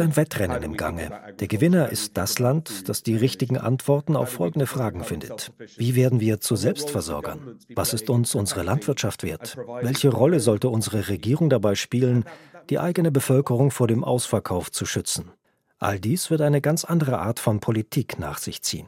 [0.01, 1.11] ein Wettrennen im Gange.
[1.39, 5.53] Der Gewinner ist das Land, das die richtigen Antworten auf folgende Fragen findet.
[5.77, 7.59] Wie werden wir zu Selbstversorgern?
[7.75, 9.57] Was ist uns unsere Landwirtschaft wert?
[9.81, 12.25] Welche Rolle sollte unsere Regierung dabei spielen,
[12.69, 15.31] die eigene Bevölkerung vor dem Ausverkauf zu schützen?
[15.79, 18.87] All dies wird eine ganz andere Art von Politik nach sich ziehen.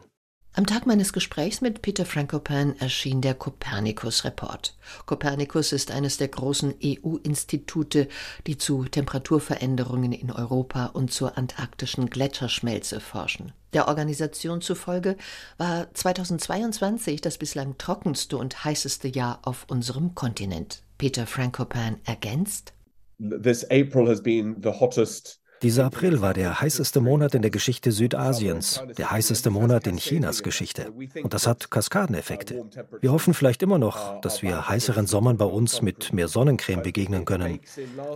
[0.59, 4.77] Am Tag meines Gesprächs mit Peter Frankopan erschien der Copernicus-Report.
[5.07, 8.09] Copernicus ist eines der großen EU-Institute,
[8.49, 13.53] die zu Temperaturveränderungen in Europa und zur antarktischen Gletscherschmelze forschen.
[13.73, 15.17] Der Organisation zufolge
[15.59, 20.83] war 2022 das bislang trockenste und heißeste Jahr auf unserem Kontinent.
[20.99, 22.73] Peter Frankopan ergänzt:
[23.21, 27.93] This April has been the hottest dieser April war der heißeste Monat in der Geschichte
[27.93, 30.93] Südasiens, der heißeste Monat in Chinas Geschichte.
[31.23, 32.65] Und das hat Kaskadeneffekte.
[33.01, 37.25] Wir hoffen vielleicht immer noch, dass wir heißeren Sommern bei uns mit mehr Sonnencreme begegnen
[37.25, 37.61] können.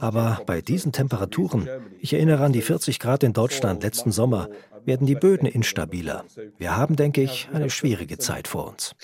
[0.01, 1.69] Aber bei diesen Temperaturen,
[2.01, 4.49] ich erinnere an die 40 Grad in Deutschland letzten Sommer,
[4.85, 6.25] werden die Böden instabiler.
[6.59, 8.95] Wir haben, denke ich, eine schwierige Zeit vor uns.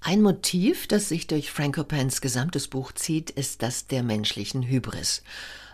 [0.00, 5.22] Ein Motiv, das sich durch Frankopans gesamtes Buch zieht, ist das der menschlichen Hybris.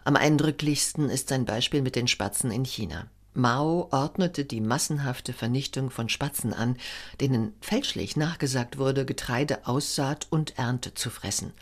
[0.04, 3.06] Am eindrücklichsten ist sein Beispiel mit den Spatzen in China.
[3.34, 6.76] Mao ordnete die massenhafte Vernichtung von Spatzen an,
[7.20, 11.52] denen fälschlich nachgesagt wurde, Getreide Aussaat und Ernte zu fressen.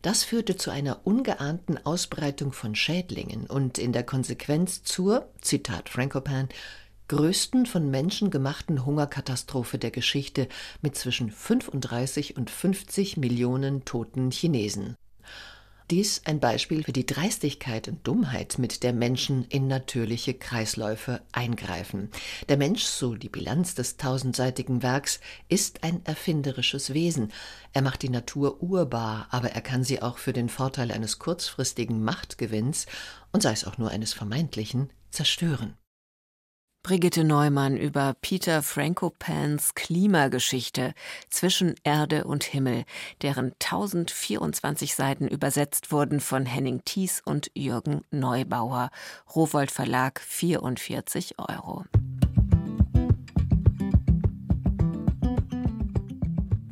[0.00, 6.48] Das führte zu einer ungeahnten Ausbreitung von Schädlingen und in der Konsequenz zur, Zitat Frankopan,
[7.06, 10.48] größten von Menschen gemachten Hungerkatastrophe der Geschichte
[10.80, 14.96] mit zwischen 35 und 50 Millionen toten Chinesen.
[15.90, 22.10] Dies ein Beispiel für die Dreistigkeit und Dummheit, mit der Menschen in natürliche Kreisläufe eingreifen.
[22.48, 27.32] Der Mensch, so die Bilanz des tausendseitigen Werks, ist ein erfinderisches Wesen.
[27.72, 32.02] Er macht die Natur urbar, aber er kann sie auch für den Vorteil eines kurzfristigen
[32.02, 32.86] Machtgewinns
[33.32, 35.76] und sei es auch nur eines vermeintlichen zerstören.
[36.82, 40.94] Brigitte Neumann über Peter Franko-Pans Klimageschichte
[41.30, 42.84] zwischen Erde und Himmel,
[43.22, 48.90] deren 1024 Seiten übersetzt wurden von Henning Thies und Jürgen Neubauer.
[49.32, 51.84] Rowold Verlag 44 Euro.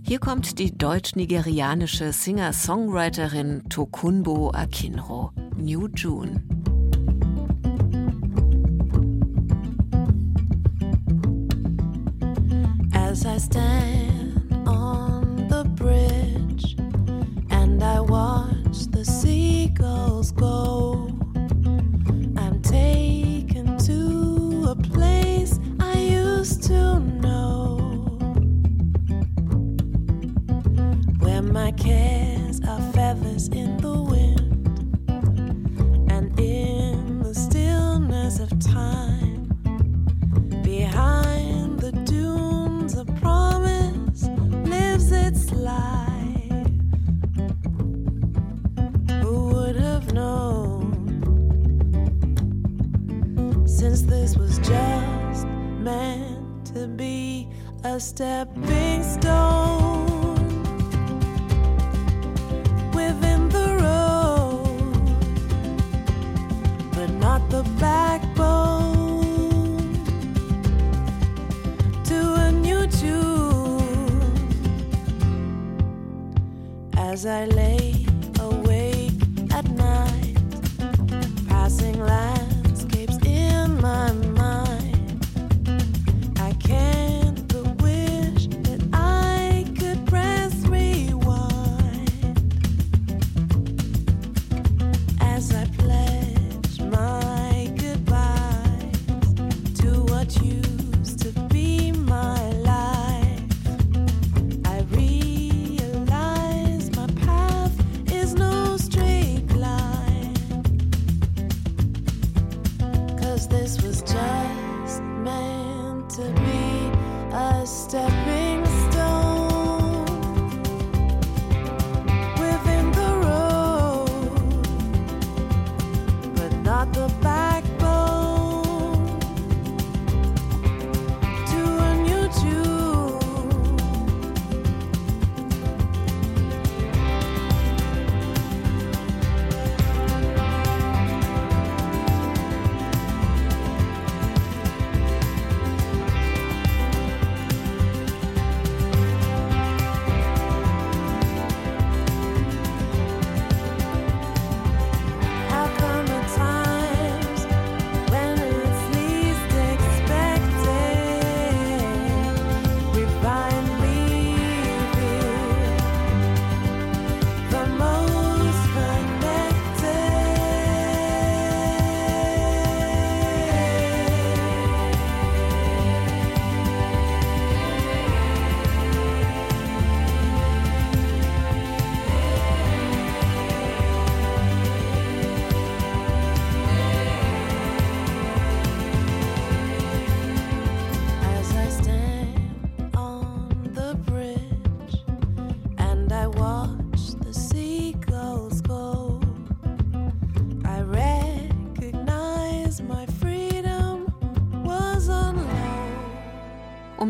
[0.03, 6.60] Hier kommt die deutsch-nigerianische Singer-Songwriterin Tokunbo Akinro, New June.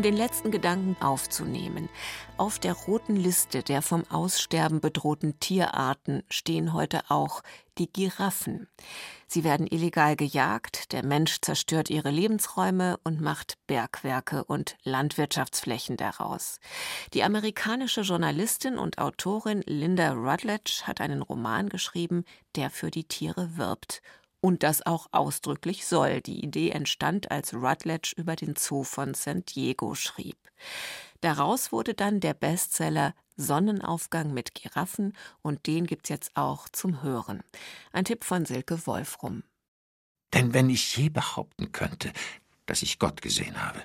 [0.01, 1.87] Um den letzten Gedanken aufzunehmen.
[2.35, 7.43] Auf der roten Liste der vom Aussterben bedrohten Tierarten stehen heute auch
[7.77, 8.67] die Giraffen.
[9.27, 16.59] Sie werden illegal gejagt, der Mensch zerstört ihre Lebensräume und macht Bergwerke und Landwirtschaftsflächen daraus.
[17.13, 23.55] Die amerikanische Journalistin und Autorin Linda Rutledge hat einen Roman geschrieben, der für die Tiere
[23.55, 24.01] wirbt
[24.41, 26.21] und das auch ausdrücklich soll.
[26.21, 30.37] Die Idee entstand, als Rutledge über den Zoo von San Diego schrieb.
[31.21, 37.43] Daraus wurde dann der Bestseller Sonnenaufgang mit Giraffen und den gibt's jetzt auch zum Hören.
[37.91, 39.43] Ein Tipp von Silke Wolfrum.
[40.33, 42.11] Denn wenn ich je behaupten könnte,
[42.65, 43.81] dass ich Gott gesehen habe,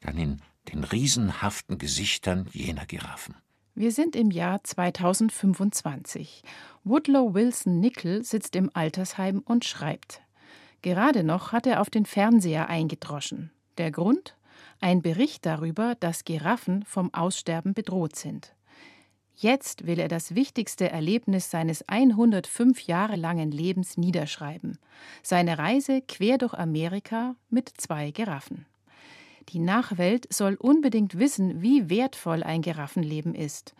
[0.00, 0.42] dann in
[0.72, 3.36] den riesenhaften Gesichtern jener Giraffen.
[3.74, 6.42] Wir sind im Jahr 2025.
[6.84, 10.20] Woodlow Wilson Nickel sitzt im Altersheim und schreibt.
[10.82, 13.50] Gerade noch hat er auf den Fernseher eingedroschen.
[13.78, 14.36] Der Grund?
[14.80, 18.54] Ein Bericht darüber, dass Giraffen vom Aussterben bedroht sind.
[19.36, 24.78] Jetzt will er das wichtigste Erlebnis seines 105 Jahre langen Lebens niederschreiben.
[25.22, 28.66] Seine Reise quer durch Amerika mit zwei Giraffen.
[29.48, 33.74] Die Nachwelt soll unbedingt wissen, wie wertvoll ein Giraffenleben ist.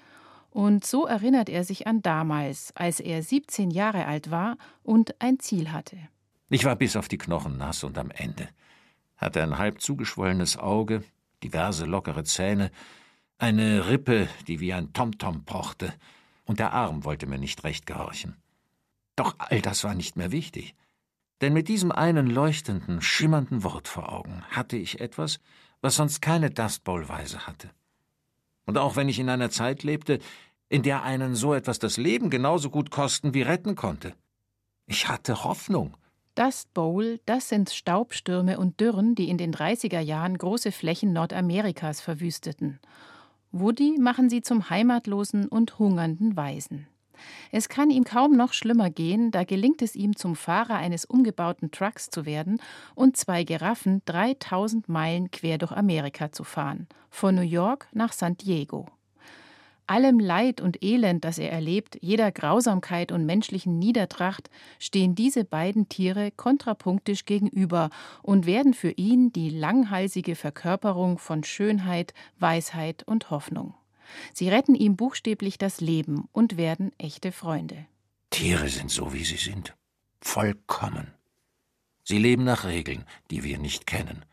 [0.51, 5.39] Und so erinnert er sich an damals, als er 17 Jahre alt war und ein
[5.39, 5.97] Ziel hatte.
[6.51, 8.49] Ich war bis auf die Knochen nass und am Ende.
[9.17, 11.03] Hatte ein halb zugeschwollenes Auge,
[11.43, 12.71] diverse lockere Zähne,
[13.39, 15.95] eine Rippe, die wie ein Tomtom pochte,
[16.45, 18.37] und der Arm wollte mir nicht recht gehorchen.
[19.17, 20.75] Doch all das war nicht mehr wichtig.
[21.43, 25.41] Denn mit diesem einen leuchtenden, schimmernden Wort vor Augen hatte ich etwas,
[25.81, 27.69] was sonst keine Dust Bowl-Weise hatte.
[28.65, 30.21] Und auch wenn ich in einer Zeit lebte,
[30.69, 34.15] in der einen so etwas das Leben genauso gut kosten wie retten konnte.
[34.87, 35.97] Ich hatte Hoffnung.
[36.37, 42.01] Dust Bowl, das sind Staubstürme und Dürren, die in den 30er Jahren große Flächen Nordamerikas
[42.01, 42.79] verwüsteten.
[43.51, 46.87] Woody machen sie zum heimatlosen und hungernden Waisen.
[47.51, 51.71] Es kann ihm kaum noch schlimmer gehen, da gelingt es ihm, zum Fahrer eines umgebauten
[51.71, 52.61] Trucks zu werden
[52.95, 58.37] und zwei Giraffen 3000 Meilen quer durch Amerika zu fahren, von New York nach San
[58.37, 58.87] Diego.
[59.87, 64.49] Allem Leid und Elend, das er erlebt, jeder Grausamkeit und menschlichen Niedertracht,
[64.79, 67.91] stehen diese beiden Tiere kontrapunktisch gegenüber
[68.23, 73.75] und werden für ihn die langhalsige Verkörperung von Schönheit, Weisheit und Hoffnung.
[74.33, 77.87] Sie retten ihm buchstäblich das Leben und werden echte Freunde.
[78.31, 79.75] Tiere sind so, wie sie sind.
[80.21, 81.13] Vollkommen.
[82.05, 84.25] Sie leben nach Regeln, die wir nicht kennen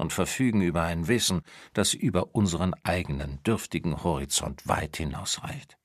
[0.00, 1.42] und verfügen über ein Wissen,
[1.74, 5.76] das über unseren eigenen dürftigen Horizont weit hinausreicht.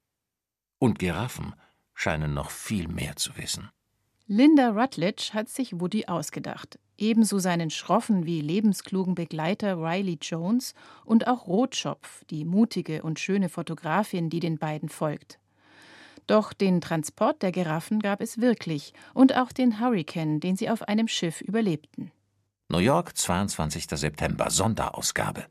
[0.79, 1.53] Und Giraffen
[1.93, 3.69] scheinen noch viel mehr zu wissen.
[4.27, 6.79] Linda Rutledge hat sich Woody ausgedacht.
[6.97, 10.73] Ebenso seinen schroffen wie lebensklugen Begleiter Riley Jones
[11.03, 15.37] und auch Rotschopf, die mutige und schöne Fotografin, die den beiden folgt.
[16.25, 20.81] Doch den Transport der Giraffen gab es wirklich und auch den Hurricane, den sie auf
[20.87, 22.11] einem Schiff überlebten.
[22.69, 23.85] New York, 22.
[23.91, 25.45] September, Sonderausgabe.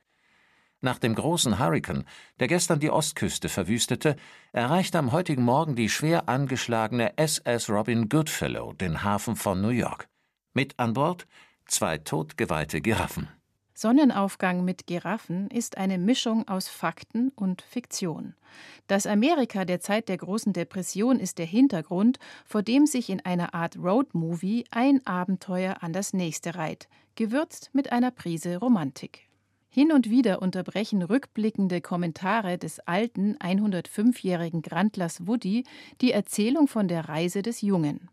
[0.85, 2.05] Nach dem großen Hurrikan,
[2.41, 4.17] der gestern die Ostküste verwüstete,
[4.53, 10.11] erreichte am heutigen Morgen die schwer angeschlagene SS Robin Goodfellow den Hafen von New York.
[10.53, 11.27] Mit an Bord
[11.65, 13.29] zwei totgeweihte Giraffen.
[13.73, 18.35] Sonnenaufgang mit Giraffen ist eine Mischung aus Fakten und Fiktion.
[18.87, 23.55] Das Amerika der Zeit der großen Depression ist der Hintergrund, vor dem sich in einer
[23.55, 29.31] Art Roadmovie ein Abenteuer an das nächste reiht, gewürzt mit einer Prise Romantik.
[29.75, 35.65] Hin und wieder unterbrechen rückblickende Kommentare des alten 105-jährigen Grandlers Woody
[36.01, 38.09] die Erzählung von der Reise des Jungen.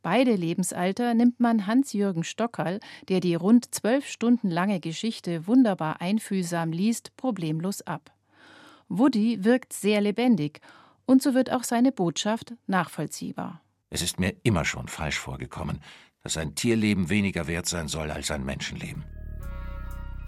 [0.00, 2.80] Beide Lebensalter nimmt man Hans-Jürgen Stockerl,
[3.10, 8.10] der die rund zwölf Stunden lange Geschichte wunderbar einfühlsam liest, problemlos ab.
[8.88, 10.62] Woody wirkt sehr lebendig
[11.04, 13.60] und so wird auch seine Botschaft nachvollziehbar.
[13.90, 15.82] Es ist mir immer schon falsch vorgekommen,
[16.22, 19.04] dass ein Tierleben weniger wert sein soll als ein Menschenleben.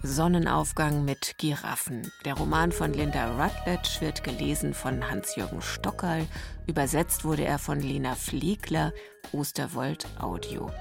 [0.03, 2.11] Sonnenaufgang mit Giraffen.
[2.23, 6.27] Der Roman von Linda Rutledge wird gelesen von Hans-Jürgen Stockerl.
[6.67, 8.93] Übersetzt wurde er von Lena Fliegler,
[9.31, 10.71] Osterwold Audio.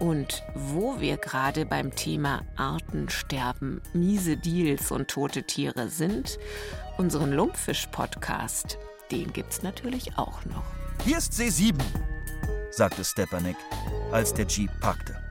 [0.00, 6.38] Und wo wir gerade beim Thema Artensterben, miese Deals und tote Tiere sind,
[6.98, 8.78] unseren Lumpfisch-Podcast,
[9.12, 10.64] den gibt's natürlich auch noch.
[11.04, 11.78] Hier ist See 7,
[12.70, 13.56] sagte Stepanek,
[14.10, 15.23] als der Jeep parkte.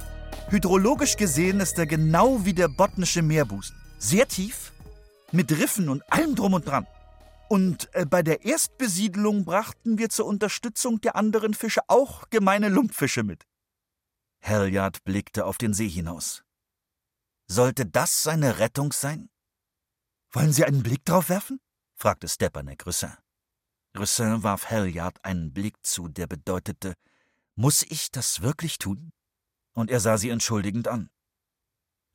[0.53, 3.75] Hydrologisch gesehen ist er genau wie der botnische Meerbusen.
[3.97, 4.71] Sehr tief,
[5.31, 6.85] mit Riffen und allem drum und dran.
[7.49, 13.23] Und äh, bei der Erstbesiedlung brachten wir zur Unterstützung der anderen Fische auch gemeine Lumpfische
[13.23, 13.47] mit.
[14.43, 16.43] Halliard blickte auf den See hinaus.
[17.47, 19.31] Sollte das seine Rettung sein?
[20.33, 21.59] Wollen Sie einen Blick drauf werfen?
[21.95, 23.17] fragte Stepanek Russin.
[23.97, 26.93] Russin warf Halliard einen Blick zu, der bedeutete,
[27.55, 29.13] muss ich das wirklich tun?
[29.73, 31.09] Und er sah sie entschuldigend an.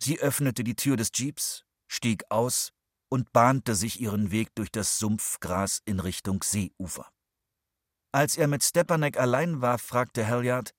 [0.00, 2.72] Sie öffnete die Tür des Jeeps, stieg aus
[3.08, 7.10] und bahnte sich ihren Weg durch das Sumpfgras in Richtung Seeufer.
[8.12, 10.72] Als er mit Stepanek allein war, fragte Halliard,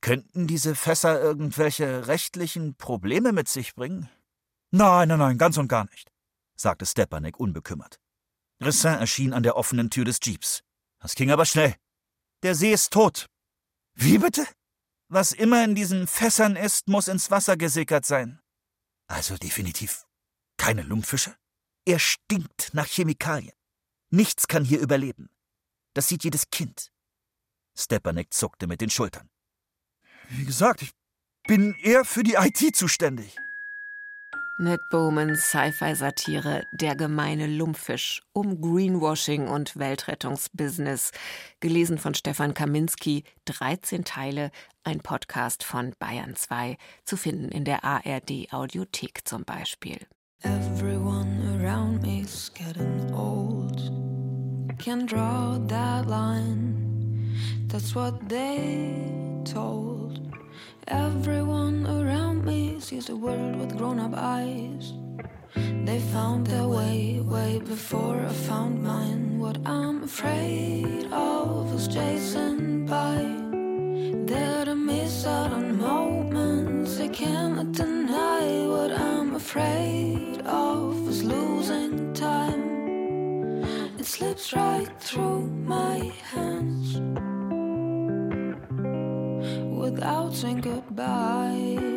[0.00, 4.08] könnten diese Fässer irgendwelche rechtlichen Probleme mit sich bringen?
[4.70, 6.10] Nein, nein, nein, ganz und gar nicht,
[6.56, 7.98] sagte Stepanek unbekümmert.
[8.62, 10.62] Ressin erschien an der offenen Tür des Jeeps.
[11.00, 11.74] Das ging aber schnell.
[12.42, 13.26] Der See ist tot.
[13.94, 14.46] Wie bitte?
[15.12, 18.40] Was immer in diesen Fässern ist, muss ins Wasser gesickert sein.
[19.08, 20.06] Also definitiv
[20.60, 21.34] keine Lumpfische?
[21.86, 23.54] Er stinkt nach Chemikalien.
[24.10, 25.30] Nichts kann hier überleben.
[25.94, 26.92] Das sieht jedes Kind.
[27.74, 29.30] Stepanek zuckte mit den Schultern.
[30.28, 30.92] Wie gesagt, ich
[31.48, 33.36] bin eher für die IT zuständig.
[34.60, 41.12] Ned Bowmans Sci-Fi-Satire Der gemeine Lumpfisch um Greenwashing und Weltrettungsbusiness.
[41.60, 44.50] Gelesen von Stefan Kaminski, 13 Teile,
[44.84, 49.96] ein Podcast von Bayern 2, zu finden in der ARD Audiothek zum Beispiel.
[50.42, 53.80] Everyone around me's getting old.
[54.78, 57.34] Can draw that line.
[57.68, 58.94] That's what they
[59.50, 60.29] told.
[60.90, 64.92] Everyone around me sees the world with grown up eyes.
[65.54, 69.38] They found their way way before I found mine.
[69.38, 73.18] What I'm afraid of is chasing by.
[74.26, 78.66] There to miss out on moments I cannot deny.
[78.66, 83.62] What I'm afraid of is losing time.
[83.96, 87.39] It slips right through my hands
[90.00, 91.89] Without saying goodbye.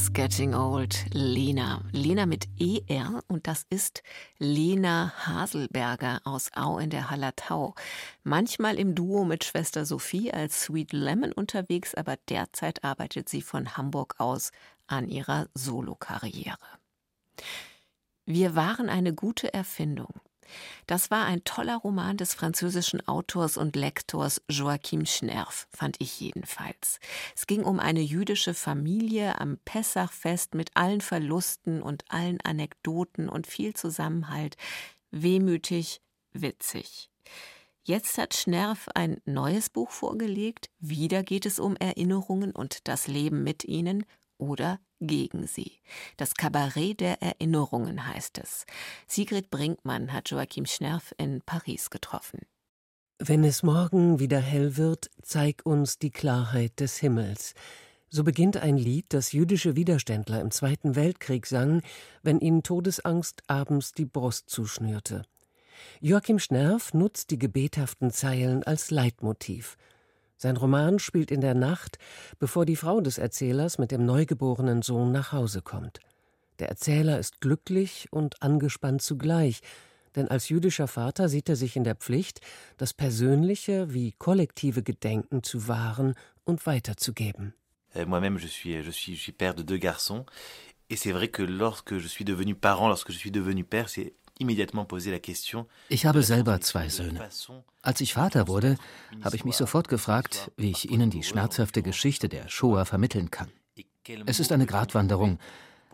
[0.00, 0.94] Is getting old.
[1.12, 1.82] Lena.
[1.92, 4.02] Lena mit ER und das ist
[4.38, 7.74] Lena Haselberger aus Au in der Hallertau.
[8.22, 13.76] Manchmal im Duo mit Schwester Sophie als Sweet Lemon unterwegs, aber derzeit arbeitet sie von
[13.76, 14.52] Hamburg aus
[14.86, 16.58] an ihrer Solokarriere.
[18.24, 20.20] Wir waren eine gute Erfindung.
[20.86, 27.00] Das war ein toller Roman des französischen Autors und Lektors Joachim Schnerf, fand ich jedenfalls.
[27.36, 33.46] Es ging um eine jüdische Familie am Pessachfest mit allen Verlusten und allen Anekdoten und
[33.46, 34.56] viel Zusammenhalt.
[35.10, 36.00] Wehmütig,
[36.32, 37.10] witzig.
[37.82, 40.70] Jetzt hat Schnerf ein neues Buch vorgelegt.
[40.78, 44.04] Wieder geht es um Erinnerungen und das Leben mit ihnen
[44.40, 45.78] oder gegen sie.
[46.16, 48.66] Das Kabarett der Erinnerungen heißt es.
[49.06, 52.40] Sigrid Brinkmann hat Joachim Schnerf in Paris getroffen.
[53.18, 57.54] Wenn es morgen wieder hell wird, zeig uns die Klarheit des Himmels.
[58.08, 61.82] So beginnt ein Lied, das jüdische Widerständler im Zweiten Weltkrieg sangen,
[62.22, 65.22] wenn ihnen Todesangst abends die Brust zuschnürte.
[66.00, 69.76] Joachim Schnerf nutzt die gebethaften Zeilen als Leitmotiv.
[70.42, 71.98] Sein Roman spielt in der Nacht,
[72.38, 76.00] bevor die Frau des Erzählers mit dem neugeborenen Sohn nach Hause kommt.
[76.60, 79.60] Der Erzähler ist glücklich und angespannt zugleich,
[80.16, 82.40] denn als jüdischer Vater sieht er sich in der Pflicht,
[82.78, 86.14] das persönliche wie kollektive Gedenken zu wahren
[86.44, 87.52] und weiterzugeben.
[87.94, 90.24] Euh, Moi-même, je suis, je, suis, je suis père de deux garçons.
[90.88, 94.14] Et c'est vrai que lorsque je suis devenu parent, lorsque je suis devenu père, c'est
[95.88, 97.28] Ich habe selber zwei Söhne.
[97.82, 98.76] Als ich Vater wurde,
[99.22, 103.50] habe ich mich sofort gefragt, wie ich ihnen die schmerzhafte Geschichte der Shoah vermitteln kann.
[104.26, 105.38] Es ist eine Gratwanderung,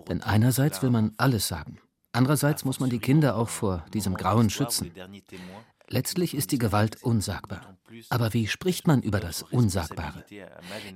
[0.08, 1.78] denn einerseits will man alles sagen,
[2.12, 4.92] andererseits muss man die Kinder auch vor diesem Grauen schützen.
[5.88, 7.76] Letztlich ist die Gewalt unsagbar.
[8.10, 10.24] Aber wie spricht man über das Unsagbare?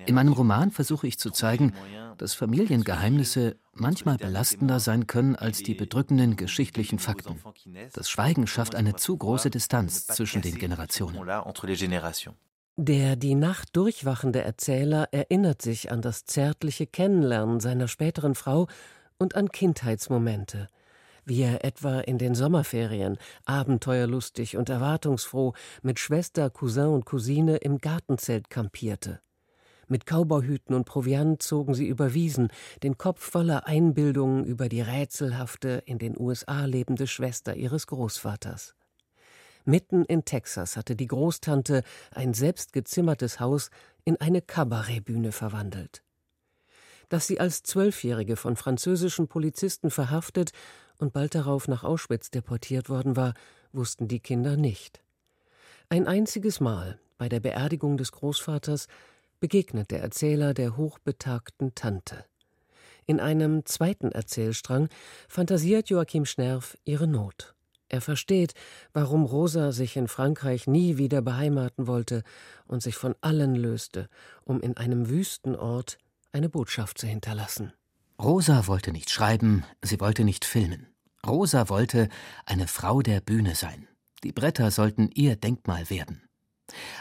[0.06, 1.72] In meinem Roman versuche ich zu zeigen,
[2.18, 7.40] dass Familiengeheimnisse manchmal belastender sein können als die bedrückenden geschichtlichen Fakten.
[7.92, 11.20] Das Schweigen schafft eine zu große Distanz zwischen den Generationen.
[12.76, 18.66] Der die Nacht durchwachende Erzähler erinnert sich an das zärtliche Kennenlernen seiner späteren Frau
[19.18, 20.68] und an Kindheitsmomente–
[21.30, 27.78] wie er etwa in den Sommerferien abenteuerlustig und erwartungsfroh mit Schwester, Cousin und Cousine im
[27.78, 29.20] Gartenzelt kampierte.
[29.86, 32.48] Mit Kauberhüten und Proviant zogen sie über Wiesen,
[32.82, 38.74] den Kopf voller Einbildungen über die rätselhafte, in den USA lebende Schwester ihres Großvaters.
[39.64, 43.70] Mitten in Texas hatte die Großtante ein selbstgezimmertes Haus
[44.04, 46.02] in eine Kabarettbühne verwandelt.
[47.08, 50.50] Dass sie als Zwölfjährige von französischen Polizisten verhaftet
[51.00, 53.34] und bald darauf nach Auschwitz deportiert worden war,
[53.72, 55.02] wussten die Kinder nicht.
[55.88, 58.86] Ein einziges Mal, bei der Beerdigung des Großvaters,
[59.40, 62.24] begegnet der Erzähler der hochbetagten Tante.
[63.06, 64.88] In einem zweiten Erzählstrang
[65.28, 67.54] fantasiert Joachim Schnerf ihre Not.
[67.88, 68.54] Er versteht,
[68.92, 72.22] warum Rosa sich in Frankreich nie wieder beheimaten wollte
[72.68, 74.08] und sich von allen löste,
[74.44, 75.98] um in einem Wüstenort
[76.30, 77.72] eine Botschaft zu hinterlassen.
[78.22, 80.89] Rosa wollte nicht schreiben, sie wollte nicht filmen.
[81.26, 82.08] Rosa wollte
[82.46, 83.86] eine Frau der Bühne sein.
[84.24, 86.22] Die Bretter sollten ihr Denkmal werden.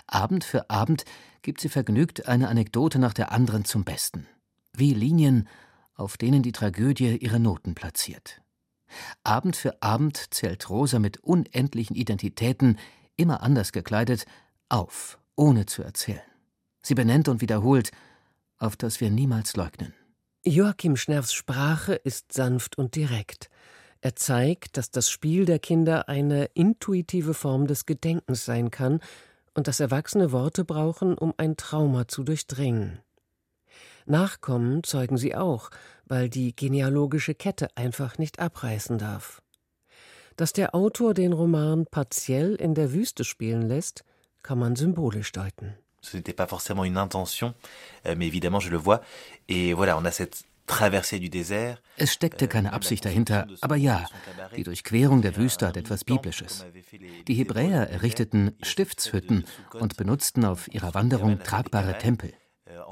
[0.07, 1.05] Abend für Abend
[1.41, 4.27] gibt sie vergnügt eine Anekdote nach der anderen zum Besten.
[4.73, 5.47] Wie Linien,
[5.95, 8.41] auf denen die Tragödie ihre Noten platziert.
[9.23, 12.77] Abend für Abend zählt Rosa mit unendlichen Identitäten,
[13.15, 14.25] immer anders gekleidet,
[14.69, 16.21] auf, ohne zu erzählen.
[16.81, 17.91] Sie benennt und wiederholt,
[18.57, 19.93] auf das wir niemals leugnen.
[20.43, 23.49] Joachim Schnerfs Sprache ist sanft und direkt.
[24.01, 29.01] Er zeigt, dass das Spiel der Kinder eine intuitive Form des Gedenkens sein kann
[29.53, 32.99] und dass Erwachsene Worte brauchen, um ein Trauma zu durchdringen.
[34.05, 35.69] Nachkommen zeugen sie auch,
[36.05, 39.41] weil die genealogische Kette einfach nicht abreißen darf.
[40.37, 44.05] Dass der Autor den Roman partiell in der Wüste spielen lässt,
[44.41, 45.75] kann man symbolisch deuten.
[46.01, 47.53] Ce n'était pas forcément une intention,
[48.05, 49.01] euh, mais évidemment je le vois.
[49.49, 50.45] Et voilà, on a cette
[51.97, 54.05] es steckte keine Absicht dahinter, aber ja,
[54.55, 56.65] die Durchquerung der Wüste hat etwas Biblisches.
[57.27, 62.33] Die Hebräer errichteten Stiftshütten und benutzten auf ihrer Wanderung tragbare Tempel.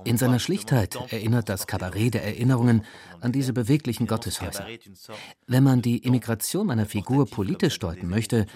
[0.05, 2.83] In seiner Schlichtheit erinnert das Kabarett der Erinnerungen
[3.21, 4.65] an diese beweglichen Gotteshäuser.
[5.45, 8.47] Wenn man die Immigration meiner Figur politisch deuten möchte,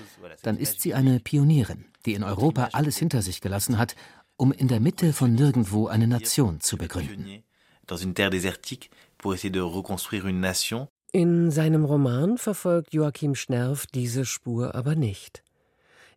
[0.41, 3.95] dann ist sie eine Pionierin, die in Europa alles hinter sich gelassen hat,
[4.35, 7.43] um in der Mitte von nirgendwo eine Nation zu begründen
[7.91, 8.89] dans une terre désertique
[9.21, 10.87] pour essayer de reconstruire une nation.
[11.13, 15.43] In seinem Roman verfolgt Joachim Schnerf diese Spur aber nicht.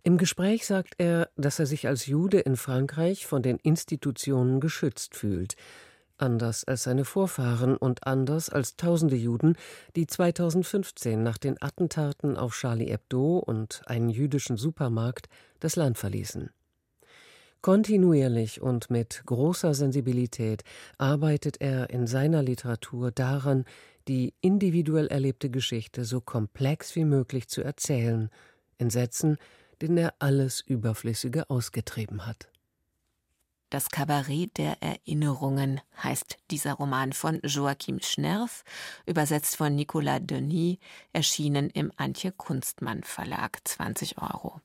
[0.02, 5.16] Im Gespräch sagt er, dass er sich als Jude in Frankreich von den Institutionen geschützt
[5.16, 5.56] fühlt,
[6.18, 9.56] anders als seine Vorfahren und anders als tausende Juden,
[9.96, 15.28] die 2015 nach den Attentaten auf Charlie Hebdo und einen jüdischen Supermarkt
[15.60, 16.50] das Land verließen.
[17.64, 20.64] Kontinuierlich und mit großer Sensibilität
[20.98, 23.64] arbeitet er in seiner Literatur daran,
[24.06, 28.28] die individuell erlebte Geschichte so komplex wie möglich zu erzählen,
[28.76, 29.38] in Sätzen,
[29.80, 32.50] denen er alles Überflüssige ausgetrieben hat.
[33.70, 38.62] Das Kabarett der Erinnerungen heißt dieser Roman von Joachim Schnerf,
[39.06, 40.76] übersetzt von Nicolas Denis,
[41.14, 44.60] erschienen im Antje Kunstmann Verlag, 20 Euro.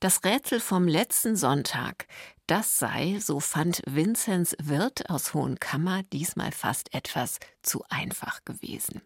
[0.00, 2.06] Das Rätsel vom letzten Sonntag,
[2.46, 9.00] das sei, so fand Vinzenz Wirth aus Hohenkammer diesmal fast etwas zu einfach gewesen.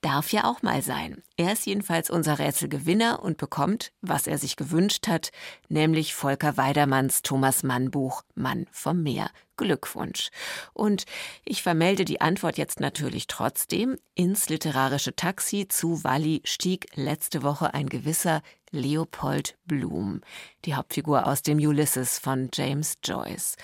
[0.00, 1.22] Darf ja auch mal sein.
[1.36, 5.30] Er ist jedenfalls unser Rätselgewinner und bekommt, was er sich gewünscht hat,
[5.68, 9.30] nämlich Volker Weidermanns Thomas Mann Buch Mann vom Meer.
[9.56, 10.30] Glückwunsch.
[10.74, 11.04] Und
[11.44, 13.96] ich vermelde die Antwort jetzt natürlich trotzdem.
[14.14, 20.20] Ins literarische Taxi zu Walli stieg letzte Woche ein gewisser Leopold Bloom,
[20.64, 23.56] die Hauptfigur aus dem Ulysses von James Joyce.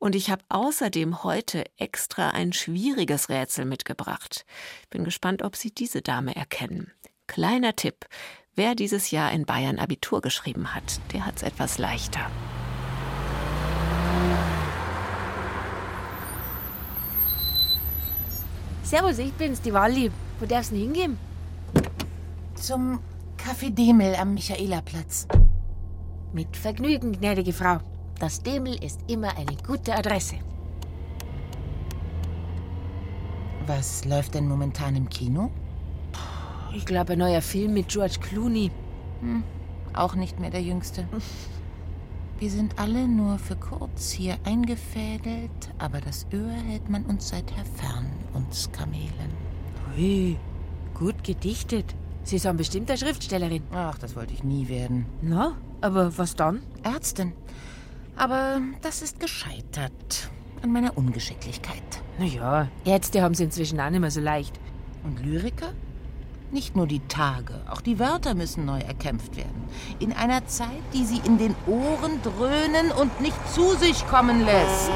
[0.00, 4.46] Und ich habe außerdem heute extra ein schwieriges Rätsel mitgebracht.
[4.88, 6.90] Bin gespannt, ob Sie diese Dame erkennen.
[7.26, 8.06] Kleiner Tipp.
[8.54, 12.30] Wer dieses Jahr in Bayern Abitur geschrieben hat, der hat es etwas leichter.
[18.82, 20.10] Servus, ich bin's, die Walli.
[20.40, 21.18] Wo darf's denn hingehen?
[22.54, 23.00] Zum
[23.36, 25.28] Café Demel am Michaelerplatz.
[26.32, 27.80] Mit Vergnügen, gnädige Frau.
[28.20, 30.36] Das Demel ist immer eine gute Adresse.
[33.66, 35.50] Was läuft denn momentan im Kino?
[36.74, 38.70] Ich glaube, ein neuer Film mit George Clooney.
[39.20, 39.42] Hm,
[39.94, 41.08] auch nicht mehr der jüngste.
[42.38, 47.64] Wir sind alle nur für kurz hier eingefädelt, aber das Öhr hält man uns seither
[47.76, 49.32] fern, uns Kamelen.
[49.96, 50.36] Ui,
[50.92, 51.94] gut gedichtet.
[52.22, 53.62] Sie sind bestimmt eine Schriftstellerin.
[53.72, 55.06] Ach, das wollte ich nie werden.
[55.22, 56.62] Na, aber was dann?
[56.82, 57.32] Ärztin.
[58.16, 60.30] Aber das ist gescheitert
[60.62, 61.82] an meiner Ungeschicklichkeit.
[62.18, 64.60] Naja, Ärzte haben sie inzwischen auch nicht mehr so leicht.
[65.04, 65.72] Und Lyriker?
[66.52, 69.62] Nicht nur die Tage, auch die Wörter müssen neu erkämpft werden.
[70.00, 74.90] In einer Zeit, die sie in den Ohren dröhnen und nicht zu sich kommen lässt.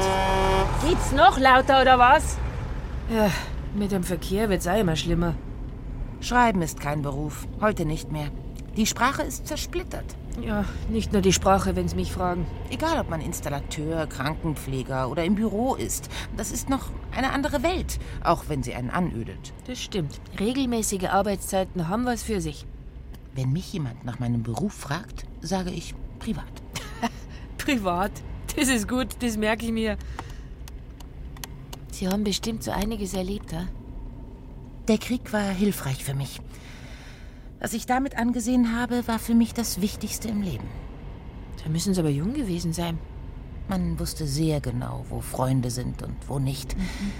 [0.85, 2.37] Geht's noch lauter oder was?
[3.09, 3.31] Ja,
[3.73, 5.35] mit dem Verkehr wird's auch immer schlimmer.
[6.19, 8.31] Schreiben ist kein Beruf, heute nicht mehr.
[8.75, 10.15] Die Sprache ist zersplittert.
[10.41, 12.45] Ja, nicht nur die Sprache, wenn Sie mich fragen.
[12.69, 16.09] Egal, ob man Installateur, Krankenpfleger oder im Büro ist.
[16.35, 19.53] Das ist noch eine andere Welt, auch wenn sie einen anödet.
[19.65, 20.19] Das stimmt.
[20.39, 22.65] Regelmäßige Arbeitszeiten haben was für sich.
[23.33, 26.43] Wenn mich jemand nach meinem Beruf fragt, sage ich privat.
[27.57, 28.11] privat?
[28.55, 29.97] Das ist gut, das merke ich mir.
[31.91, 33.67] Sie haben bestimmt so einiges erlebt, ha?
[34.87, 36.39] Der Krieg war hilfreich für mich.
[37.59, 40.67] Was ich damit angesehen habe, war für mich das Wichtigste im Leben.
[41.63, 42.99] Da müssen Sie aber jung gewesen sein.
[43.67, 46.77] Man wusste sehr genau, wo Freunde sind und wo nicht.
[46.77, 47.11] Mhm.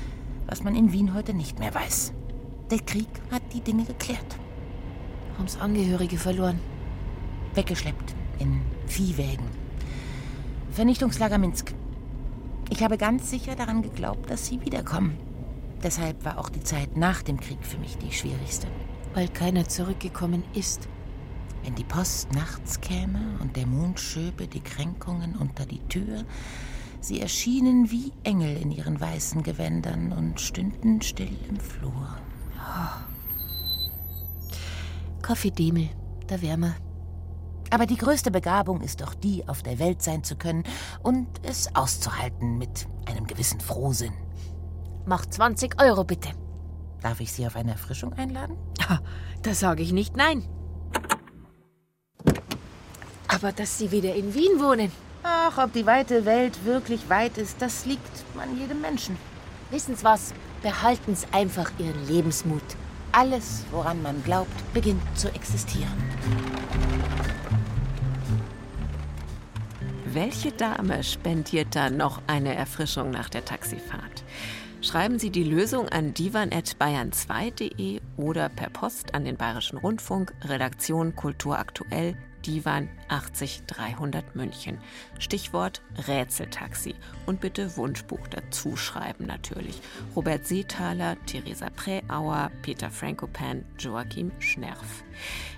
[0.46, 2.14] Was man in Wien heute nicht mehr weiß.
[2.70, 4.38] Der Krieg hat die Dinge geklärt.
[5.38, 6.60] Haben's Angehörige verloren?
[7.56, 8.14] Weggeschleppt.
[8.40, 9.48] In Viehwägen.
[10.72, 11.74] Vernichtungslager Minsk.
[12.70, 15.18] Ich habe ganz sicher daran geglaubt, dass sie wiederkommen.
[15.82, 18.68] Deshalb war auch die Zeit nach dem Krieg für mich die schwierigste
[19.16, 20.88] weil keiner zurückgekommen ist.
[21.64, 26.26] Wenn die Post nachts käme und der Mond schöbe die Kränkungen unter die Tür,
[27.00, 32.18] sie erschienen wie Engel in ihren weißen Gewändern und stünden still im Flur.
[32.60, 33.06] Oh.
[35.24, 35.90] Kaffee Demel,
[36.28, 36.76] da wärmer.
[37.72, 40.64] Aber die größte Begabung ist doch die, auf der Welt sein zu können
[41.02, 44.14] und es auszuhalten mit einem gewissen Frohsinn.
[45.06, 46.30] Mach 20 Euro bitte.
[47.02, 48.58] Darf ich Sie auf eine Erfrischung einladen?
[49.42, 50.44] Da sage ich nicht nein.
[53.28, 54.92] Aber dass Sie wieder in Wien wohnen.
[55.24, 59.18] Ach, ob die weite Welt wirklich weit ist, das liegt an jedem Menschen.
[59.72, 60.34] Wissen Sie was?
[60.62, 62.64] Behalten Sie einfach Ihren Lebensmut.
[63.12, 65.94] Alles, woran man glaubt, beginnt zu existieren.
[70.06, 74.24] Welche Dame spendiert da noch eine Erfrischung nach der Taxifahrt?
[74.86, 81.58] Schreiben Sie die Lösung an divan.bayern2.de oder per Post an den Bayerischen Rundfunk, Redaktion Kultur
[81.58, 82.16] aktuell,
[82.46, 84.78] Divan 80300 München.
[85.18, 86.94] Stichwort Rätseltaxi.
[87.26, 89.82] Und bitte Wunschbuch dazu schreiben natürlich.
[90.16, 95.04] Robert Seethaler, Theresa Präauer, Peter Frankopan, Joachim Schnerf.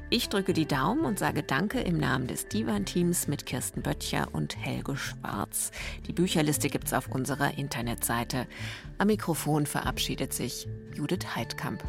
[0.09, 4.57] Ich drücke die Daumen und sage Danke im Namen des Divan-Teams mit Kirsten Böttcher und
[4.57, 5.71] Helge Schwarz.
[6.07, 8.47] Die Bücherliste gibt's auf unserer Internetseite.
[8.99, 11.83] Am Mikrofon verabschiedet sich Judith Heidkamp.